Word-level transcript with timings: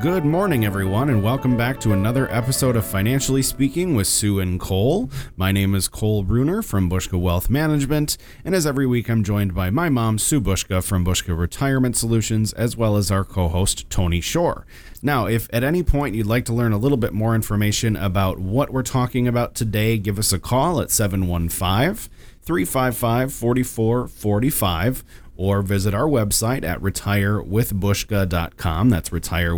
Good 0.00 0.24
morning, 0.24 0.64
everyone, 0.64 1.08
and 1.08 1.22
welcome 1.22 1.56
back 1.56 1.80
to 1.80 1.92
another 1.92 2.30
episode 2.30 2.76
of 2.76 2.84
Financially 2.84 3.40
Speaking 3.40 3.94
with 3.94 4.06
Sue 4.06 4.40
and 4.40 4.60
Cole. 4.60 5.08
My 5.36 5.52
name 5.52 5.74
is 5.74 5.88
Cole 5.88 6.22
Bruner 6.22 6.60
from 6.60 6.90
Buszka 6.90 7.18
Wealth 7.18 7.48
Management, 7.48 8.18
and 8.44 8.54
as 8.54 8.66
every 8.66 8.86
week, 8.86 9.08
I'm 9.08 9.24
joined 9.24 9.54
by 9.54 9.70
my 9.70 9.88
mom, 9.88 10.18
Sue 10.18 10.40
Buszka 10.40 10.84
from 10.84 11.04
Buszka 11.04 11.36
Retirement 11.36 11.96
Solutions, 11.96 12.52
as 12.52 12.76
well 12.76 12.96
as 12.96 13.10
our 13.10 13.24
co 13.24 13.48
host, 13.48 13.88
Tony 13.88 14.20
Shore. 14.20 14.66
Now, 15.02 15.26
if 15.26 15.48
at 15.52 15.64
any 15.64 15.82
point 15.82 16.14
you'd 16.14 16.26
like 16.26 16.44
to 16.46 16.52
learn 16.52 16.72
a 16.72 16.78
little 16.78 16.98
bit 16.98 17.14
more 17.14 17.34
information 17.34 17.96
about 17.96 18.38
what 18.38 18.70
we're 18.70 18.82
talking 18.82 19.26
about 19.26 19.54
today, 19.54 19.98
give 19.98 20.18
us 20.18 20.32
a 20.32 20.38
call 20.38 20.80
at 20.80 20.90
715 20.90 22.10
355 22.42 23.32
4445 23.32 25.04
or 25.36 25.62
visit 25.62 25.94
our 25.94 26.06
website 26.06 26.64
at 26.64 26.80
retirewithbuszka.com. 26.80 28.90
That's 28.90 29.12
retire 29.12 29.54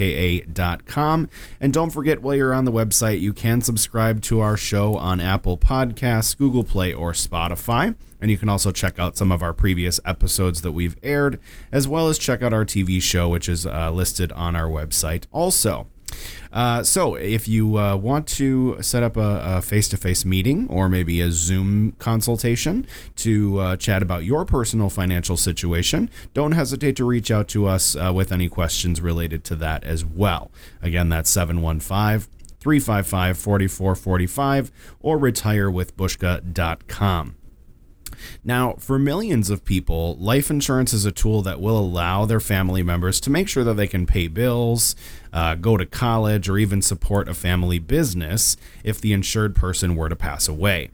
A.com. 0.00 1.28
And 1.60 1.72
don't 1.72 1.90
forget, 1.90 2.22
while 2.22 2.34
you're 2.34 2.54
on 2.54 2.64
the 2.64 2.72
website, 2.72 3.20
you 3.20 3.32
can 3.32 3.60
subscribe 3.60 4.22
to 4.22 4.40
our 4.40 4.56
show 4.56 4.96
on 4.96 5.20
Apple 5.20 5.58
Podcasts, 5.58 6.36
Google 6.36 6.64
Play, 6.64 6.92
or 6.92 7.12
Spotify. 7.12 7.94
And 8.20 8.30
you 8.30 8.38
can 8.38 8.48
also 8.48 8.72
check 8.72 8.98
out 8.98 9.16
some 9.16 9.30
of 9.30 9.42
our 9.42 9.52
previous 9.52 10.00
episodes 10.04 10.62
that 10.62 10.72
we've 10.72 10.96
aired, 11.02 11.38
as 11.70 11.86
well 11.86 12.08
as 12.08 12.18
check 12.18 12.42
out 12.42 12.52
our 12.52 12.64
TV 12.64 13.00
show, 13.02 13.28
which 13.28 13.48
is 13.48 13.66
uh, 13.66 13.90
listed 13.90 14.32
on 14.32 14.56
our 14.56 14.68
website 14.68 15.24
also. 15.32 15.86
Uh, 16.52 16.82
so, 16.82 17.16
if 17.16 17.48
you 17.48 17.78
uh, 17.78 17.96
want 17.96 18.26
to 18.26 18.80
set 18.80 19.02
up 19.02 19.16
a 19.16 19.60
face 19.60 19.88
to 19.88 19.96
face 19.96 20.24
meeting 20.24 20.66
or 20.68 20.88
maybe 20.88 21.20
a 21.20 21.30
Zoom 21.30 21.92
consultation 21.98 22.86
to 23.16 23.58
uh, 23.58 23.76
chat 23.76 24.02
about 24.02 24.24
your 24.24 24.44
personal 24.44 24.88
financial 24.88 25.36
situation, 25.36 26.08
don't 26.32 26.52
hesitate 26.52 26.96
to 26.96 27.04
reach 27.04 27.30
out 27.30 27.48
to 27.48 27.66
us 27.66 27.96
uh, 27.96 28.12
with 28.14 28.32
any 28.32 28.48
questions 28.48 29.00
related 29.00 29.44
to 29.44 29.56
that 29.56 29.84
as 29.84 30.04
well. 30.04 30.50
Again, 30.80 31.08
that's 31.08 31.30
715 31.30 32.30
355 32.60 33.38
4445 33.38 34.72
or 35.00 35.18
retirewithbuszka.com. 35.18 37.36
Now, 38.44 38.74
for 38.74 38.98
millions 38.98 39.50
of 39.50 39.64
people, 39.64 40.16
life 40.16 40.50
insurance 40.50 40.92
is 40.92 41.04
a 41.04 41.12
tool 41.12 41.42
that 41.42 41.60
will 41.60 41.78
allow 41.78 42.24
their 42.24 42.40
family 42.40 42.82
members 42.82 43.20
to 43.20 43.30
make 43.30 43.48
sure 43.48 43.64
that 43.64 43.74
they 43.74 43.86
can 43.86 44.06
pay 44.06 44.28
bills, 44.28 44.96
uh, 45.32 45.54
go 45.54 45.76
to 45.76 45.86
college, 45.86 46.48
or 46.48 46.58
even 46.58 46.82
support 46.82 47.28
a 47.28 47.34
family 47.34 47.78
business 47.78 48.56
if 48.84 49.00
the 49.00 49.12
insured 49.12 49.54
person 49.54 49.96
were 49.96 50.08
to 50.08 50.16
pass 50.16 50.48
away. 50.48 50.90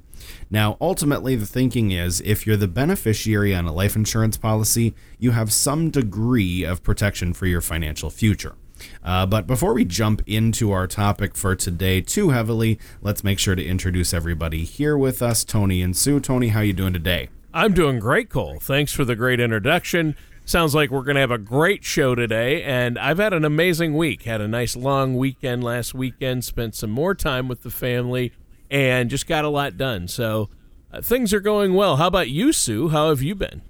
Now, 0.50 0.76
ultimately, 0.80 1.36
the 1.36 1.46
thinking 1.46 1.90
is 1.90 2.20
if 2.20 2.46
you're 2.46 2.56
the 2.56 2.68
beneficiary 2.68 3.54
on 3.54 3.66
a 3.66 3.72
life 3.72 3.96
insurance 3.96 4.36
policy, 4.36 4.94
you 5.18 5.30
have 5.32 5.52
some 5.52 5.90
degree 5.90 6.62
of 6.64 6.82
protection 6.82 7.32
for 7.32 7.46
your 7.46 7.60
financial 7.60 8.10
future. 8.10 8.54
Uh, 9.04 9.26
but 9.26 9.46
before 9.46 9.74
we 9.74 9.84
jump 9.84 10.22
into 10.26 10.72
our 10.72 10.86
topic 10.86 11.34
for 11.34 11.54
today 11.56 12.00
too 12.00 12.30
heavily, 12.30 12.78
let's 13.00 13.24
make 13.24 13.38
sure 13.38 13.54
to 13.54 13.64
introduce 13.64 14.14
everybody 14.14 14.64
here 14.64 14.96
with 14.96 15.22
us, 15.22 15.44
Tony 15.44 15.82
and 15.82 15.96
Sue. 15.96 16.20
Tony, 16.20 16.48
how 16.48 16.60
you 16.60 16.72
doing 16.72 16.92
today? 16.92 17.28
I'm 17.54 17.74
doing 17.74 17.98
great, 17.98 18.30
Cole. 18.30 18.58
Thanks 18.60 18.92
for 18.92 19.04
the 19.04 19.14
great 19.14 19.38
introduction. 19.40 20.16
Sounds 20.44 20.74
like 20.74 20.90
we're 20.90 21.02
going 21.02 21.14
to 21.14 21.20
have 21.20 21.30
a 21.30 21.38
great 21.38 21.84
show 21.84 22.14
today, 22.14 22.62
and 22.62 22.98
I've 22.98 23.18
had 23.18 23.32
an 23.32 23.44
amazing 23.44 23.94
week. 23.94 24.22
Had 24.22 24.40
a 24.40 24.48
nice 24.48 24.74
long 24.74 25.16
weekend 25.16 25.62
last 25.62 25.94
weekend, 25.94 26.44
spent 26.44 26.74
some 26.74 26.90
more 26.90 27.14
time 27.14 27.46
with 27.46 27.62
the 27.62 27.70
family, 27.70 28.32
and 28.70 29.08
just 29.08 29.26
got 29.26 29.44
a 29.44 29.48
lot 29.48 29.76
done. 29.76 30.08
So 30.08 30.48
uh, 30.92 31.00
things 31.00 31.32
are 31.32 31.40
going 31.40 31.74
well. 31.74 31.96
How 31.96 32.08
about 32.08 32.28
you, 32.28 32.52
Sue? 32.52 32.88
How 32.88 33.10
have 33.10 33.22
you 33.22 33.34
been? 33.34 33.62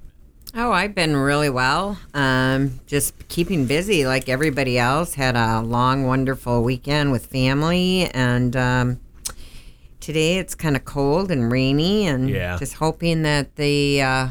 Oh, 0.54 0.70
I've 0.70 0.94
been 0.94 1.16
really 1.16 1.48
well. 1.48 1.98
Um, 2.12 2.80
just 2.86 3.14
keeping 3.28 3.66
busy 3.66 4.04
like 4.06 4.28
everybody 4.28 4.78
else. 4.78 5.14
Had 5.14 5.34
a 5.34 5.62
long, 5.62 6.04
wonderful 6.06 6.62
weekend 6.62 7.10
with 7.10 7.26
family, 7.26 8.10
and 8.12 8.54
um, 8.54 9.00
today 10.00 10.36
it's 10.38 10.54
kind 10.54 10.76
of 10.76 10.84
cold 10.84 11.30
and 11.30 11.50
rainy, 11.50 12.06
and 12.06 12.28
Yeah. 12.28 12.58
just 12.58 12.74
hoping 12.74 13.22
that 13.22 13.56
the 13.56 14.02
uh, 14.02 14.28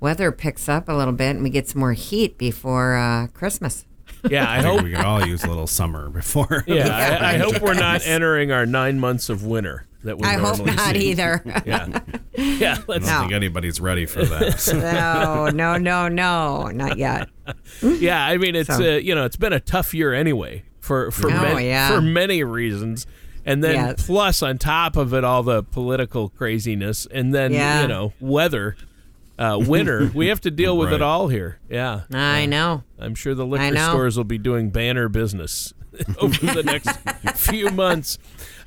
weather 0.00 0.32
picks 0.32 0.66
up 0.68 0.88
a 0.88 0.92
little 0.94 1.12
bit 1.12 1.30
and 1.36 1.42
we 1.42 1.50
get 1.50 1.68
some 1.68 1.80
more 1.80 1.92
heat 1.92 2.38
before 2.38 2.96
uh, 2.96 3.26
Christmas. 3.28 3.84
Yeah, 4.30 4.48
I 4.48 4.58
I 4.58 4.62
hope. 4.62 4.82
we 4.82 4.92
could 4.92 5.04
all 5.04 5.26
use 5.26 5.44
a 5.44 5.48
little 5.48 5.66
summer 5.66 6.08
before. 6.20 6.64
Yeah, 6.66 7.18
I, 7.20 7.34
I 7.34 7.36
hope 7.38 7.60
we're 7.60 7.74
not 7.74 8.06
entering 8.06 8.50
our 8.50 8.64
nine 8.64 8.98
months 8.98 9.28
of 9.28 9.44
winter 9.44 9.84
that 10.04 10.18
we 10.18 10.24
I 10.26 10.34
hope 10.34 10.64
not 10.64 10.94
see. 10.94 11.10
either. 11.10 11.42
Yeah, 11.66 12.00
yeah. 12.36 12.78
Let's. 12.86 13.06
I 13.06 13.10
don't 13.10 13.16
No. 13.16 13.20
think 13.20 13.32
anybody's 13.32 13.80
ready 13.80 14.06
for 14.06 14.24
that. 14.24 14.72
no, 14.74 15.48
no, 15.50 15.76
no, 15.78 16.08
no, 16.08 16.68
not 16.68 16.96
yet. 16.98 17.28
Yeah, 17.82 18.24
I 18.24 18.36
mean 18.38 18.54
it's 18.56 18.74
So- 18.74 18.94
uh, 18.94 18.96
you 18.98 19.14
know 19.14 19.24
it's 19.24 19.36
been 19.36 19.52
a 19.52 19.60
tough 19.60 19.92
year 19.94 20.12
anyway 20.14 20.64
for 20.80 21.10
for 21.10 21.28
Oh, 21.30 21.42
many, 21.42 21.66
yeah. 21.68 21.88
for 21.88 22.00
many 22.00 22.42
reasons, 22.44 23.06
and 23.44 23.62
then 23.64 23.74
Yes. 23.74 24.06
plus 24.06 24.42
on 24.42 24.58
top 24.58 24.96
of 24.96 25.12
it 25.14 25.24
all 25.24 25.42
the 25.42 25.62
political 25.62 26.28
craziness, 26.28 27.06
and 27.06 27.34
then 27.34 27.52
Yeah. 27.52 27.82
you 27.82 27.88
know 27.88 28.12
weather, 28.20 28.76
uh, 29.38 29.58
winter. 29.60 30.10
we 30.14 30.28
have 30.28 30.40
to 30.42 30.50
deal 30.50 30.76
with 30.76 30.88
Right. 30.88 30.96
it 30.96 31.02
all 31.02 31.28
here. 31.28 31.58
Yeah, 31.70 32.02
I 32.12 32.46
know. 32.46 32.82
I'm 32.98 33.14
sure 33.14 33.34
the 33.34 33.46
liquor 33.46 33.76
stores 33.76 34.16
will 34.16 34.24
be 34.24 34.38
doing 34.38 34.70
banner 34.70 35.08
business 35.08 35.72
over 36.18 36.46
the 36.52 36.62
next 36.62 36.90
few 37.38 37.70
months. 37.70 38.18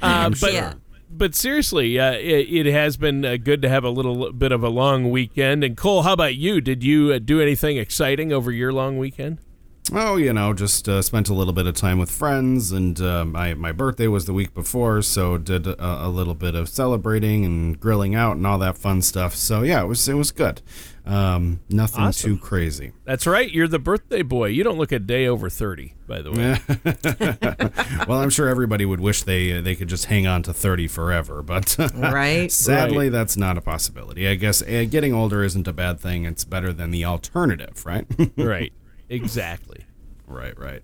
Uh, 0.01 0.29
but 0.41 0.53
Yeah. 0.53 0.73
But 1.17 1.35
seriously, 1.35 1.99
uh, 1.99 2.13
it, 2.13 2.65
it 2.65 2.65
has 2.67 2.97
been 2.97 3.25
uh, 3.25 3.37
good 3.37 3.61
to 3.61 3.69
have 3.69 3.83
a 3.83 3.89
little 3.89 4.31
bit 4.31 4.51
of 4.51 4.63
a 4.63 4.69
long 4.69 5.09
weekend. 5.09 5.63
And 5.63 5.75
Cole, 5.75 6.03
how 6.03 6.13
about 6.13 6.35
you? 6.35 6.61
Did 6.61 6.83
you 6.83 7.11
uh, 7.11 7.19
do 7.19 7.41
anything 7.41 7.77
exciting 7.77 8.31
over 8.31 8.51
your 8.51 8.71
long 8.71 8.97
weekend? 8.97 9.39
Oh, 9.93 10.17
you 10.17 10.33
know, 10.33 10.53
just 10.53 10.89
uh, 10.89 11.01
spent 11.01 11.29
a 11.29 11.33
little 11.33 11.53
bit 11.53 11.65
of 11.65 11.73
time 11.73 11.97
with 11.97 12.11
friends, 12.11 12.73
and 12.73 12.99
my 13.31 13.53
my 13.53 13.71
birthday 13.71 14.07
was 14.07 14.25
the 14.25 14.33
week 14.33 14.53
before, 14.53 15.01
so 15.01 15.37
did 15.37 15.65
a, 15.65 16.07
a 16.07 16.09
little 16.09 16.33
bit 16.33 16.55
of 16.55 16.67
celebrating 16.67 17.45
and 17.45 17.79
grilling 17.79 18.13
out 18.13 18.35
and 18.35 18.45
all 18.45 18.57
that 18.57 18.77
fun 18.77 19.01
stuff. 19.01 19.33
So 19.33 19.61
yeah, 19.63 19.81
it 19.81 19.87
was 19.87 20.05
it 20.09 20.15
was 20.15 20.31
good. 20.31 20.61
Um, 21.07 21.61
nothing 21.69 22.03
Awesome. 22.03 22.35
too 22.35 22.37
crazy. 22.43 22.91
That's 23.05 23.25
right. 23.25 23.49
You're 23.49 23.67
the 23.69 23.79
birthday 23.79 24.21
boy. 24.23 24.47
You 24.47 24.63
don't 24.63 24.77
look 24.77 24.91
a 24.91 24.99
day 24.99 25.25
over 25.27 25.49
30, 25.49 25.93
by 26.05 26.21
the 26.21 26.31
way. 26.31 28.05
well, 28.07 28.19
I'm 28.19 28.29
sure 28.29 28.47
everybody 28.49 28.85
would 28.85 28.99
wish 28.99 29.23
they 29.23 29.61
they 29.61 29.75
could 29.75 29.87
just 29.87 30.05
hang 30.05 30.27
on 30.27 30.43
to 30.43 30.53
30 30.53 30.87
forever, 30.87 31.41
but 31.41 31.77
Right? 31.95 32.51
sadly, 32.51 32.97
Right. 33.05 33.11
that's 33.11 33.37
not 33.37 33.57
a 33.57 33.61
possibility. 33.61 34.27
I 34.27 34.35
guess 34.35 34.61
uh, 34.61 34.85
getting 34.89 35.13
older 35.13 35.43
isn't 35.43 35.67
a 35.67 35.73
bad 35.73 35.99
thing. 35.99 36.25
It's 36.25 36.43
better 36.43 36.73
than 36.73 36.91
the 36.91 37.05
alternative, 37.05 37.85
right? 37.85 38.05
right. 38.37 38.73
Exactly. 39.09 39.85
right, 40.27 40.57
right. 40.59 40.81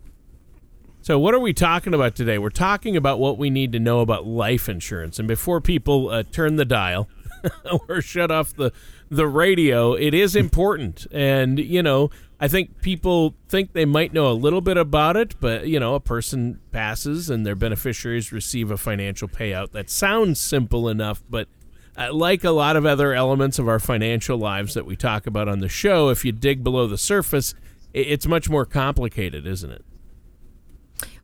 So, 1.02 1.20
what 1.20 1.34
are 1.34 1.40
we 1.40 1.52
talking 1.52 1.94
about 1.94 2.16
today? 2.16 2.38
We're 2.38 2.50
talking 2.50 2.96
about 2.96 3.20
what 3.20 3.38
we 3.38 3.50
need 3.50 3.74
to 3.74 3.80
know 3.80 4.00
about 4.00 4.26
life 4.26 4.70
insurance. 4.70 5.20
And 5.20 5.28
before 5.28 5.60
people 5.60 6.10
uh, 6.10 6.24
turn 6.32 6.56
the 6.56 6.64
dial 6.64 7.10
or 7.90 8.02
shut 8.02 8.32
off 8.32 8.56
the 8.56 8.72
the 9.10 9.28
radio, 9.28 9.94
it 9.94 10.14
is 10.14 10.36
important. 10.36 11.06
And 11.12 11.60
you 11.60 11.84
know, 11.84 12.10
I 12.40 12.48
think 12.48 12.82
people 12.82 13.36
think 13.48 13.74
they 13.74 13.86
might 13.86 14.14
know 14.14 14.32
a 14.32 14.34
little 14.34 14.62
bit 14.62 14.78
about 14.78 15.16
it, 15.16 15.36
but 15.40 15.68
you 15.68 15.80
know, 15.80 15.96
a 15.96 16.00
person 16.00 16.60
passes 16.72 17.30
and 17.30 17.46
their 17.46 17.56
beneficiaries 17.56 18.32
receive 18.32 18.72
a 18.72 18.78
financial 18.78 19.28
payout. 19.28 19.72
That 19.72 19.90
sounds 19.90 20.40
simple 20.40 20.90
enough, 20.90 21.24
but 21.30 21.48
uh, 21.96 22.12
like 22.14 22.44
a 22.44 22.52
lot 22.52 22.76
of 22.76 22.86
other 22.86 23.14
elements 23.14 23.60
of 23.60 23.68
our 23.68 23.80
financial 23.80 24.38
lives 24.38 24.74
that 24.74 24.86
we 24.86 24.96
talk 24.96 25.28
about 25.28 25.48
on 25.48 25.60
the 25.60 25.70
show, 25.70 26.10
if 26.10 26.26
you 26.26 26.32
dig 26.32 26.64
below 26.64 26.88
the 26.88 26.98
surface, 26.98 27.54
it's 27.94 28.26
much 28.26 28.50
more 28.50 28.66
complicated, 28.66 29.46
isn't 29.46 29.72
it? 29.72 29.86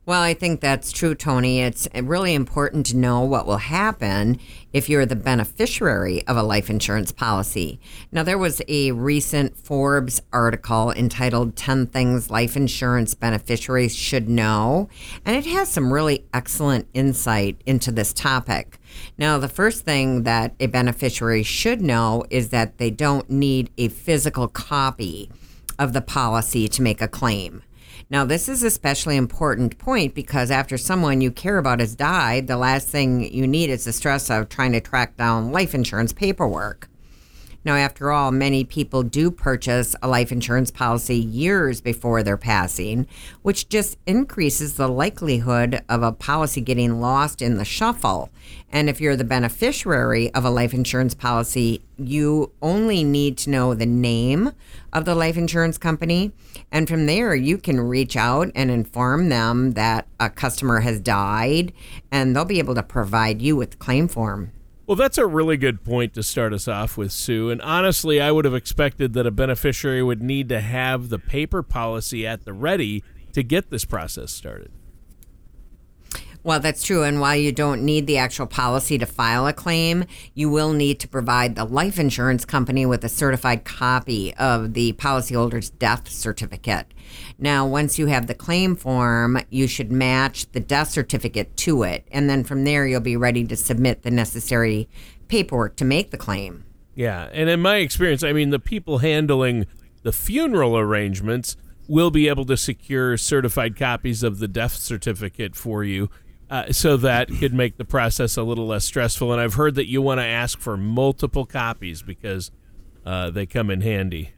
Well, 0.06 0.22
I 0.22 0.32
think 0.32 0.60
that's 0.60 0.92
true, 0.92 1.14
Tony. 1.14 1.60
It's 1.60 1.86
eh, 1.92 2.00
really 2.02 2.32
important 2.32 2.86
to 2.86 2.96
know 2.96 3.20
what 3.20 3.46
will 3.46 3.58
happen 3.58 4.40
if 4.72 4.88
you're 4.88 5.04
the 5.04 5.14
beneficiary 5.14 6.26
of 6.26 6.38
a 6.38 6.42
life 6.42 6.70
insurance 6.70 7.12
policy. 7.12 7.78
Now, 8.10 8.22
there 8.22 8.38
was 8.38 8.62
a 8.66 8.92
recent 8.92 9.58
Forbes 9.58 10.22
article 10.32 10.90
entitled 10.90 11.54
10 11.54 11.88
Things 11.88 12.30
Life 12.30 12.56
Insurance 12.56 13.12
Beneficiaries 13.12 13.94
Should 13.94 14.26
Know, 14.26 14.88
and 15.26 15.36
it 15.36 15.44
has 15.44 15.68
some 15.68 15.92
really 15.92 16.24
excellent 16.32 16.88
insight 16.94 17.60
into 17.66 17.92
this 17.92 18.14
topic. 18.14 18.78
Now, 19.18 19.36
the 19.36 19.48
first 19.48 19.84
thing 19.84 20.22
that 20.22 20.54
a 20.58 20.66
beneficiary 20.66 21.42
should 21.42 21.82
know 21.82 22.24
is 22.30 22.48
that 22.48 22.78
they 22.78 22.90
don't 22.90 23.28
need 23.28 23.68
a 23.76 23.88
physical 23.88 24.48
copy 24.48 25.30
of 25.78 25.92
the 25.92 26.00
policy 26.00 26.68
to 26.68 26.82
make 26.82 27.02
a 27.02 27.08
claim. 27.08 27.62
Now, 28.10 28.24
this 28.24 28.48
is 28.48 28.64
especially 28.64 29.16
important 29.16 29.78
point 29.78 30.16
because 30.16 30.50
after 30.50 30.76
someone 30.76 31.20
you 31.20 31.30
care 31.30 31.58
about 31.58 31.78
has 31.78 31.94
died, 31.94 32.48
the 32.48 32.56
last 32.56 32.88
thing 32.88 33.32
you 33.32 33.46
need 33.46 33.70
is 33.70 33.84
the 33.84 33.92
stress 33.92 34.28
of 34.28 34.48
trying 34.48 34.72
to 34.72 34.80
track 34.80 35.16
down 35.16 35.52
life 35.52 35.76
insurance 35.76 36.12
paperwork. 36.12 36.89
Now, 37.62 37.74
after 37.74 38.10
all, 38.10 38.30
many 38.30 38.64
people 38.64 39.02
do 39.02 39.30
purchase 39.30 39.94
a 40.02 40.08
life 40.08 40.32
insurance 40.32 40.70
policy 40.70 41.16
years 41.16 41.82
before 41.82 42.22
their 42.22 42.38
passing, 42.38 43.06
which 43.42 43.68
just 43.68 43.98
increases 44.06 44.74
the 44.74 44.88
likelihood 44.88 45.82
of 45.86 46.02
a 46.02 46.12
policy 46.12 46.62
getting 46.62 47.00
lost 47.00 47.42
in 47.42 47.58
the 47.58 47.64
shuffle. 47.66 48.30
And 48.70 48.88
if 48.88 48.98
you're 48.98 49.16
the 49.16 49.24
beneficiary 49.24 50.32
of 50.32 50.44
a 50.44 50.50
life 50.50 50.72
insurance 50.72 51.14
policy, 51.14 51.82
you 51.98 52.50
only 52.62 53.04
need 53.04 53.36
to 53.38 53.50
know 53.50 53.74
the 53.74 53.84
name 53.84 54.52
of 54.92 55.04
the 55.04 55.14
life 55.14 55.36
insurance 55.36 55.76
company. 55.76 56.32
And 56.72 56.88
from 56.88 57.04
there, 57.04 57.34
you 57.34 57.58
can 57.58 57.78
reach 57.78 58.16
out 58.16 58.50
and 58.54 58.70
inform 58.70 59.28
them 59.28 59.72
that 59.72 60.06
a 60.18 60.30
customer 60.30 60.80
has 60.80 60.98
died, 60.98 61.74
and 62.10 62.34
they'll 62.34 62.46
be 62.46 62.58
able 62.58 62.74
to 62.74 62.82
provide 62.82 63.42
you 63.42 63.54
with 63.54 63.72
the 63.72 63.76
claim 63.76 64.08
form. 64.08 64.52
Well, 64.90 64.96
that's 64.96 65.18
a 65.18 65.24
really 65.24 65.56
good 65.56 65.84
point 65.84 66.14
to 66.14 66.22
start 66.24 66.52
us 66.52 66.66
off 66.66 66.96
with, 66.96 67.12
Sue. 67.12 67.48
And 67.48 67.62
honestly, 67.62 68.20
I 68.20 68.32
would 68.32 68.44
have 68.44 68.56
expected 68.56 69.12
that 69.12 69.24
a 69.24 69.30
beneficiary 69.30 70.02
would 70.02 70.20
need 70.20 70.48
to 70.48 70.60
have 70.60 71.10
the 71.10 71.18
paper 71.20 71.62
policy 71.62 72.26
at 72.26 72.44
the 72.44 72.52
ready 72.52 73.04
to 73.34 73.44
get 73.44 73.70
this 73.70 73.84
process 73.84 74.32
started. 74.32 74.72
Well, 76.42 76.60
that's 76.60 76.82
true. 76.82 77.02
And 77.02 77.20
while 77.20 77.36
you 77.36 77.52
don't 77.52 77.82
need 77.82 78.06
the 78.06 78.16
actual 78.16 78.46
policy 78.46 78.96
to 78.98 79.06
file 79.06 79.46
a 79.46 79.52
claim, 79.52 80.04
you 80.34 80.48
will 80.48 80.72
need 80.72 80.98
to 81.00 81.08
provide 81.08 81.54
the 81.54 81.64
life 81.64 81.98
insurance 81.98 82.46
company 82.46 82.86
with 82.86 83.04
a 83.04 83.10
certified 83.10 83.64
copy 83.64 84.34
of 84.36 84.72
the 84.72 84.94
policyholder's 84.94 85.68
death 85.68 86.08
certificate. 86.08 86.86
Now, 87.38 87.66
once 87.66 87.98
you 87.98 88.06
have 88.06 88.26
the 88.26 88.34
claim 88.34 88.74
form, 88.74 89.38
you 89.50 89.66
should 89.66 89.92
match 89.92 90.50
the 90.52 90.60
death 90.60 90.90
certificate 90.90 91.56
to 91.58 91.82
it. 91.82 92.06
And 92.10 92.30
then 92.30 92.44
from 92.44 92.64
there, 92.64 92.86
you'll 92.86 93.00
be 93.00 93.16
ready 93.16 93.44
to 93.44 93.56
submit 93.56 94.02
the 94.02 94.10
necessary 94.10 94.88
paperwork 95.28 95.76
to 95.76 95.84
make 95.84 96.10
the 96.10 96.16
claim. 96.16 96.64
Yeah. 96.94 97.28
And 97.32 97.50
in 97.50 97.60
my 97.60 97.76
experience, 97.76 98.22
I 98.22 98.32
mean, 98.32 98.50
the 98.50 98.58
people 98.58 98.98
handling 98.98 99.66
the 100.02 100.12
funeral 100.12 100.78
arrangements 100.78 101.56
will 101.86 102.10
be 102.10 102.28
able 102.28 102.44
to 102.46 102.56
secure 102.56 103.16
certified 103.16 103.76
copies 103.76 104.22
of 104.22 104.38
the 104.38 104.48
death 104.48 104.74
certificate 104.76 105.54
for 105.56 105.84
you 105.84 106.08
uh, 106.50 106.72
so 106.72 106.96
that 106.96 107.28
could 107.38 107.54
make 107.54 107.76
the 107.76 107.84
process 107.84 108.36
a 108.36 108.42
little 108.42 108.66
less 108.66 108.84
stressful. 108.84 109.32
And 109.32 109.40
I've 109.40 109.54
heard 109.54 109.76
that 109.76 109.88
you 109.88 110.02
want 110.02 110.18
to 110.18 110.26
ask 110.26 110.58
for 110.58 110.76
multiple 110.76 111.46
copies 111.46 112.02
because 112.02 112.50
uh, 113.06 113.30
they 113.30 113.46
come 113.46 113.70
in 113.70 113.80
handy. 113.80 114.32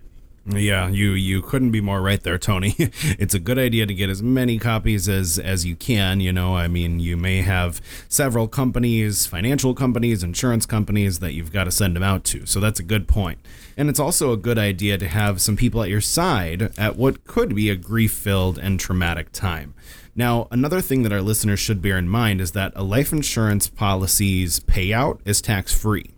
Yeah, 0.44 0.88
you 0.88 1.12
you 1.12 1.40
couldn't 1.40 1.70
be 1.70 1.80
more 1.80 2.02
right 2.02 2.20
there, 2.20 2.36
Tony. 2.36 2.74
it's 2.78 3.32
a 3.32 3.38
good 3.38 3.60
idea 3.60 3.86
to 3.86 3.94
get 3.94 4.10
as 4.10 4.24
many 4.24 4.58
copies 4.58 5.08
as 5.08 5.38
as 5.38 5.64
you 5.64 5.76
can. 5.76 6.18
You 6.18 6.32
know, 6.32 6.56
I 6.56 6.66
mean, 6.66 6.98
you 6.98 7.16
may 7.16 7.42
have 7.42 7.80
several 8.08 8.48
companies, 8.48 9.24
financial 9.24 9.72
companies, 9.72 10.24
insurance 10.24 10.66
companies 10.66 11.20
that 11.20 11.32
you've 11.32 11.52
got 11.52 11.64
to 11.64 11.70
send 11.70 11.94
them 11.94 12.02
out 12.02 12.24
to. 12.24 12.44
So 12.44 12.58
that's 12.58 12.80
a 12.80 12.82
good 12.82 13.06
point. 13.06 13.38
And 13.76 13.88
it's 13.88 14.00
also 14.00 14.32
a 14.32 14.36
good 14.36 14.58
idea 14.58 14.98
to 14.98 15.06
have 15.06 15.40
some 15.40 15.56
people 15.56 15.80
at 15.80 15.88
your 15.88 16.00
side 16.00 16.76
at 16.76 16.96
what 16.96 17.24
could 17.24 17.54
be 17.54 17.70
a 17.70 17.76
grief-filled 17.76 18.58
and 18.58 18.80
traumatic 18.80 19.30
time. 19.30 19.74
Now, 20.14 20.46
another 20.50 20.82
thing 20.82 21.04
that 21.04 21.12
our 21.12 21.22
listeners 21.22 21.58
should 21.58 21.80
bear 21.80 21.96
in 21.96 22.08
mind 22.08 22.40
is 22.40 22.52
that 22.52 22.72
a 22.76 22.82
life 22.82 23.12
insurance 23.12 23.68
policy's 23.68 24.60
payout 24.60 25.20
is 25.24 25.40
tax 25.40 25.74
free. 25.74 26.10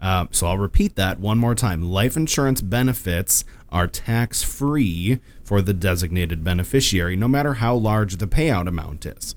Uh, 0.00 0.26
so 0.30 0.46
I'll 0.46 0.58
repeat 0.58 0.96
that 0.96 1.20
one 1.20 1.38
more 1.38 1.54
time. 1.54 1.82
Life 1.82 2.16
insurance 2.16 2.62
benefits 2.62 3.44
are 3.70 3.86
tax 3.86 4.42
free 4.42 5.20
for 5.44 5.60
the 5.60 5.74
designated 5.74 6.42
beneficiary, 6.42 7.14
no 7.14 7.28
matter 7.28 7.54
how 7.54 7.74
large 7.74 8.16
the 8.16 8.26
payout 8.26 8.66
amount 8.68 9.04
is. 9.04 9.34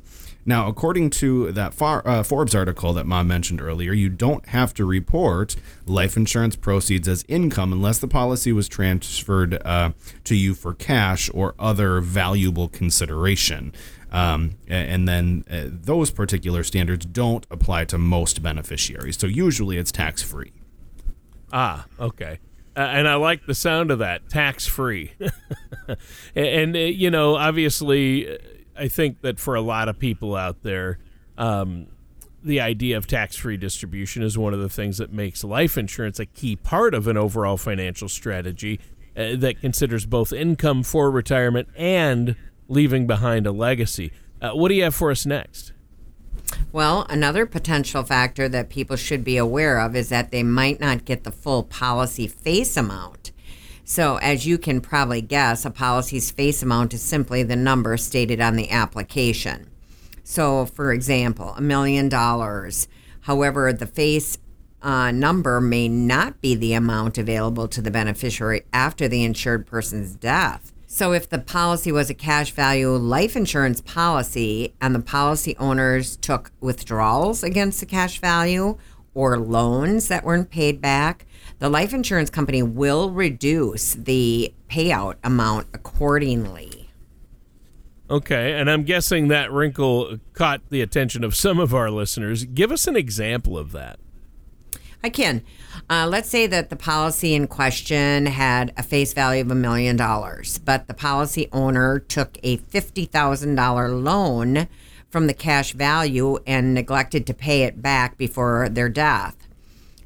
Now, 0.48 0.68
according 0.68 1.10
to 1.12 1.52
that 1.54 1.74
far, 1.74 2.08
uh, 2.08 2.22
Forbes 2.22 2.54
article 2.54 2.94
that 2.94 3.08
Mom 3.08 3.28
mentioned 3.28 3.62
earlier, 3.62 3.94
you 3.94 4.10
don't 4.10 4.46
have 4.50 4.76
to 4.76 4.86
report 4.86 5.56
life 5.88 6.16
insurance 6.16 6.56
proceeds 6.56 7.08
as 7.08 7.26
income 7.28 7.74
unless 7.74 7.98
the 7.98 8.08
policy 8.08 8.54
was 8.54 8.68
transferred 8.68 9.60
uh, 9.66 9.92
to 10.24 10.36
you 10.36 10.54
for 10.54 10.76
cash 10.76 11.32
or 11.34 11.56
other 11.58 12.00
valuable 12.00 12.68
consideration. 12.68 13.74
Um, 14.16 14.52
and 14.70 15.10
then 15.10 15.44
uh, 15.52 15.64
those 15.66 16.10
particular 16.10 16.64
standards 16.64 17.06
don't 17.06 17.46
apply 17.52 17.84
to 17.86 17.98
most 17.98 18.42
beneficiaries. 18.42 19.20
So 19.20 19.28
usually 19.28 19.78
it's 19.78 19.92
tax 19.92 20.22
free. 20.22 20.54
Ah, 21.52 21.86
okay. 22.00 22.40
Uh, 22.78 22.80
and 22.80 23.10
I 23.10 23.16
like 23.16 23.46
the 23.46 23.54
sound 23.54 23.92
of 23.92 24.00
that 24.00 24.30
tax 24.30 24.66
free. 24.66 25.12
and, 26.36 26.76
uh, 26.78 26.80
you 26.80 27.12
know, 27.12 27.36
obviously, 27.36 28.32
uh, 28.32 28.38
I 28.78 28.88
think 28.88 29.20
that 29.20 29.38
for 29.38 29.56
a 29.56 29.62
lot 29.62 29.90
of 29.90 30.00
people 30.00 30.34
out 30.34 30.64
there, 30.64 30.98
um, 31.38 31.88
the 32.42 32.62
idea 32.62 32.96
of 32.96 33.08
tax 33.08 33.36
free 33.36 33.58
distribution 33.58 34.24
is 34.24 34.38
one 34.38 34.54
of 34.54 34.62
the 34.62 34.70
things 34.70 34.98
that 34.98 35.12
makes 35.12 35.44
life 35.44 35.78
insurance 35.78 36.22
a 36.22 36.26
key 36.26 36.56
part 36.56 36.94
of 36.94 37.10
an 37.10 37.18
overall 37.18 37.58
financial 37.58 38.08
strategy 38.08 38.80
uh, 39.18 39.36
that 39.36 39.60
considers 39.60 40.06
both 40.06 40.32
income 40.32 40.84
for 40.84 41.12
retirement 41.12 41.68
and 41.76 42.38
leaving 42.68 43.08
behind 43.08 43.48
a 43.48 43.52
legacy. 43.52 44.12
Uh, 44.42 44.52
what 44.52 44.70
do 44.70 44.76
you 44.76 44.84
have 44.84 44.96
for 44.96 45.12
us 45.12 45.26
next? 45.26 45.72
Well, 46.72 47.06
another 47.10 47.46
potential 47.46 48.04
factor 48.04 48.50
that 48.50 48.70
people 48.70 48.96
should 48.96 49.24
be 49.24 49.38
aware 49.38 49.80
of 49.80 49.96
is 49.96 50.10
that 50.10 50.32
they 50.32 50.44
might 50.44 50.80
not 50.80 51.06
get 51.06 51.24
the 51.24 51.32
full 51.32 51.64
policy 51.64 52.28
face 52.28 52.78
amount. 52.78 53.32
So, 53.84 54.18
as 54.18 54.48
you 54.48 54.58
can 54.58 54.82
probably 54.82 55.22
guess, 55.22 55.64
a 55.64 55.70
policy's 55.70 56.32
face 56.32 56.64
amount 56.64 56.94
is 56.94 57.02
simply 57.02 57.44
the 57.44 57.56
number 57.56 57.98
stated 57.98 58.42
on 58.42 58.56
the 58.56 58.72
application. 58.72 59.70
So, 60.24 60.66
for 60.66 60.92
example, 60.92 61.54
a 61.56 61.62
million 61.62 62.10
dollars. 62.10 62.88
However, 63.22 63.72
the 63.72 63.86
face 63.86 64.40
uh, 64.82 65.12
number 65.12 65.62
may 65.62 65.88
not 65.88 66.42
be 66.42 66.56
the 66.56 66.74
amount 66.74 67.18
available 67.18 67.68
to 67.68 67.82
the 67.82 67.92
beneficiary 67.92 68.64
after 68.74 69.08
the 69.08 69.24
insured 69.24 69.68
person's 69.68 70.16
death. 70.16 70.72
So, 70.96 71.12
if 71.12 71.28
the 71.28 71.40
policy 71.40 71.92
was 71.92 72.10
a 72.10 72.14
cash 72.14 72.52
value 72.52 72.92
life 72.92 73.36
insurance 73.36 73.82
policy 73.82 74.74
and 74.80 74.96
the 74.96 75.02
policy 75.02 75.54
owners 75.60 76.16
took 76.16 76.54
withdrawals 76.62 77.44
against 77.44 77.82
the 77.82 77.86
cash 77.86 78.22
value 78.22 78.78
or 79.14 79.38
loans 79.38 80.08
that 80.08 80.24
weren't 80.24 80.50
paid 80.50 80.80
back, 80.80 81.26
the 81.60 81.68
life 81.68 81.94
insurance 81.94 82.30
company 82.30 82.64
will 82.64 83.12
reduce 83.12 83.96
the 83.96 84.54
payout 84.70 85.16
amount 85.22 85.68
accordingly. 85.74 86.90
Okay, 88.10 88.54
and 88.54 88.72
I'm 88.72 88.84
guessing 88.84 89.28
that 89.28 89.52
wrinkle 89.52 90.20
caught 90.32 90.62
the 90.70 90.80
attention 90.80 91.26
of 91.26 91.36
some 91.36 91.60
of 91.60 91.74
our 91.74 91.92
listeners. 91.92 92.46
Give 92.46 92.72
us 92.72 92.88
an 92.88 92.96
example 92.96 93.58
of 93.58 93.74
that. 93.74 94.00
I 95.06 95.10
can. 95.10 95.44
Uh, 95.88 96.08
let's 96.10 96.30
say 96.30 96.48
that 96.48 96.72
the 96.72 96.76
policy 96.76 97.36
in 97.36 97.46
question 97.46 98.26
had 98.26 98.74
a 98.76 98.82
face 98.82 99.14
value 99.14 99.44
of 99.44 99.52
a 99.52 99.56
million 99.56 99.96
dollars, 99.96 100.58
but 100.58 100.88
the 100.88 100.96
policy 100.96 101.48
owner 101.52 102.00
took 102.00 102.40
a 102.42 102.58
$50,000 102.58 104.04
loan 104.04 104.68
from 105.08 105.28
the 105.28 105.36
cash 105.36 105.74
value 105.74 106.40
and 106.48 106.74
neglected 106.74 107.28
to 107.28 107.36
pay 107.36 107.62
it 107.62 107.84
back 107.84 108.18
before 108.18 108.68
their 108.68 108.90
death. 108.90 109.48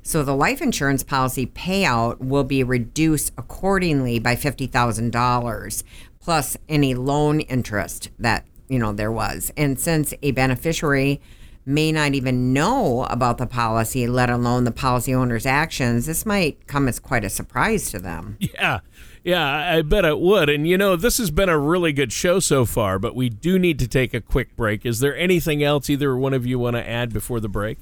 So 0.03 0.21
the 0.21 0.35
life 0.35 0.61
insurance 0.61 1.03
policy 1.03 1.45
payout 1.47 2.19
will 2.19 2.43
be 2.43 2.61
reduced 2.61 3.31
accordingly 3.37 4.19
by 4.19 4.35
$50,000 4.35 5.83
plus 6.19 6.57
any 6.67 6.93
loan 6.93 7.39
interest 7.39 8.09
that, 8.19 8.45
you 8.67 8.77
know, 8.77 8.91
there 8.91 9.13
was. 9.13 9.49
And 9.55 9.79
since 9.79 10.13
a 10.21 10.31
beneficiary 10.31 11.21
may 11.65 11.91
not 11.91 12.13
even 12.13 12.53
know 12.53 13.05
about 13.09 13.37
the 13.37 13.45
policy, 13.45 14.07
let 14.07 14.29
alone 14.29 14.63
the 14.63 14.71
policy 14.71 15.13
owner's 15.13 15.45
actions, 15.45 16.05
this 16.05 16.25
might 16.25 16.67
come 16.67 16.87
as 16.87 16.99
quite 16.99 17.23
a 17.23 17.29
surprise 17.29 17.91
to 17.91 17.99
them. 17.99 18.37
Yeah. 18.39 18.79
Yeah, 19.23 19.75
I 19.75 19.81
bet 19.81 20.05
it 20.05 20.19
would. 20.19 20.49
And 20.49 20.67
you 20.67 20.77
know, 20.77 20.95
this 20.95 21.17
has 21.17 21.29
been 21.29 21.49
a 21.49 21.59
really 21.59 21.91
good 21.91 22.13
show 22.13 22.39
so 22.39 22.65
far, 22.65 22.97
but 22.99 23.15
we 23.15 23.29
do 23.29 23.59
need 23.59 23.77
to 23.79 23.87
take 23.87 24.13
a 24.13 24.21
quick 24.21 24.55
break. 24.55 24.85
Is 24.85 25.01
there 25.01 25.15
anything 25.15 25.61
else 25.61 25.89
either 25.89 26.15
one 26.15 26.33
of 26.33 26.45
you 26.45 26.57
want 26.57 26.77
to 26.77 26.89
add 26.89 27.11
before 27.11 27.39
the 27.39 27.49
break? 27.49 27.79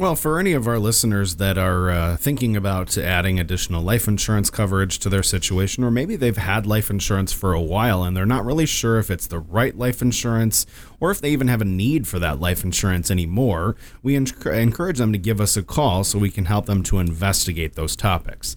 Well, 0.00 0.16
for 0.16 0.38
any 0.38 0.54
of 0.54 0.66
our 0.66 0.78
listeners 0.78 1.36
that 1.36 1.58
are 1.58 1.90
uh, 1.90 2.16
thinking 2.16 2.56
about 2.56 2.96
adding 2.96 3.38
additional 3.38 3.82
life 3.82 4.08
insurance 4.08 4.48
coverage 4.48 4.98
to 5.00 5.10
their 5.10 5.22
situation, 5.22 5.84
or 5.84 5.90
maybe 5.90 6.16
they've 6.16 6.38
had 6.38 6.64
life 6.64 6.88
insurance 6.88 7.34
for 7.34 7.52
a 7.52 7.60
while 7.60 8.02
and 8.02 8.16
they're 8.16 8.24
not 8.24 8.46
really 8.46 8.64
sure 8.64 8.98
if 8.98 9.10
it's 9.10 9.26
the 9.26 9.40
right 9.40 9.76
life 9.76 10.00
insurance 10.00 10.64
or 11.00 11.10
if 11.10 11.20
they 11.20 11.32
even 11.32 11.48
have 11.48 11.60
a 11.60 11.66
need 11.66 12.08
for 12.08 12.18
that 12.18 12.40
life 12.40 12.64
insurance 12.64 13.10
anymore, 13.10 13.76
we 14.02 14.16
encourage 14.16 14.96
them 14.96 15.12
to 15.12 15.18
give 15.18 15.38
us 15.38 15.54
a 15.58 15.62
call 15.62 16.02
so 16.02 16.18
we 16.18 16.30
can 16.30 16.46
help 16.46 16.64
them 16.64 16.82
to 16.84 16.98
investigate 16.98 17.74
those 17.74 17.94
topics. 17.94 18.56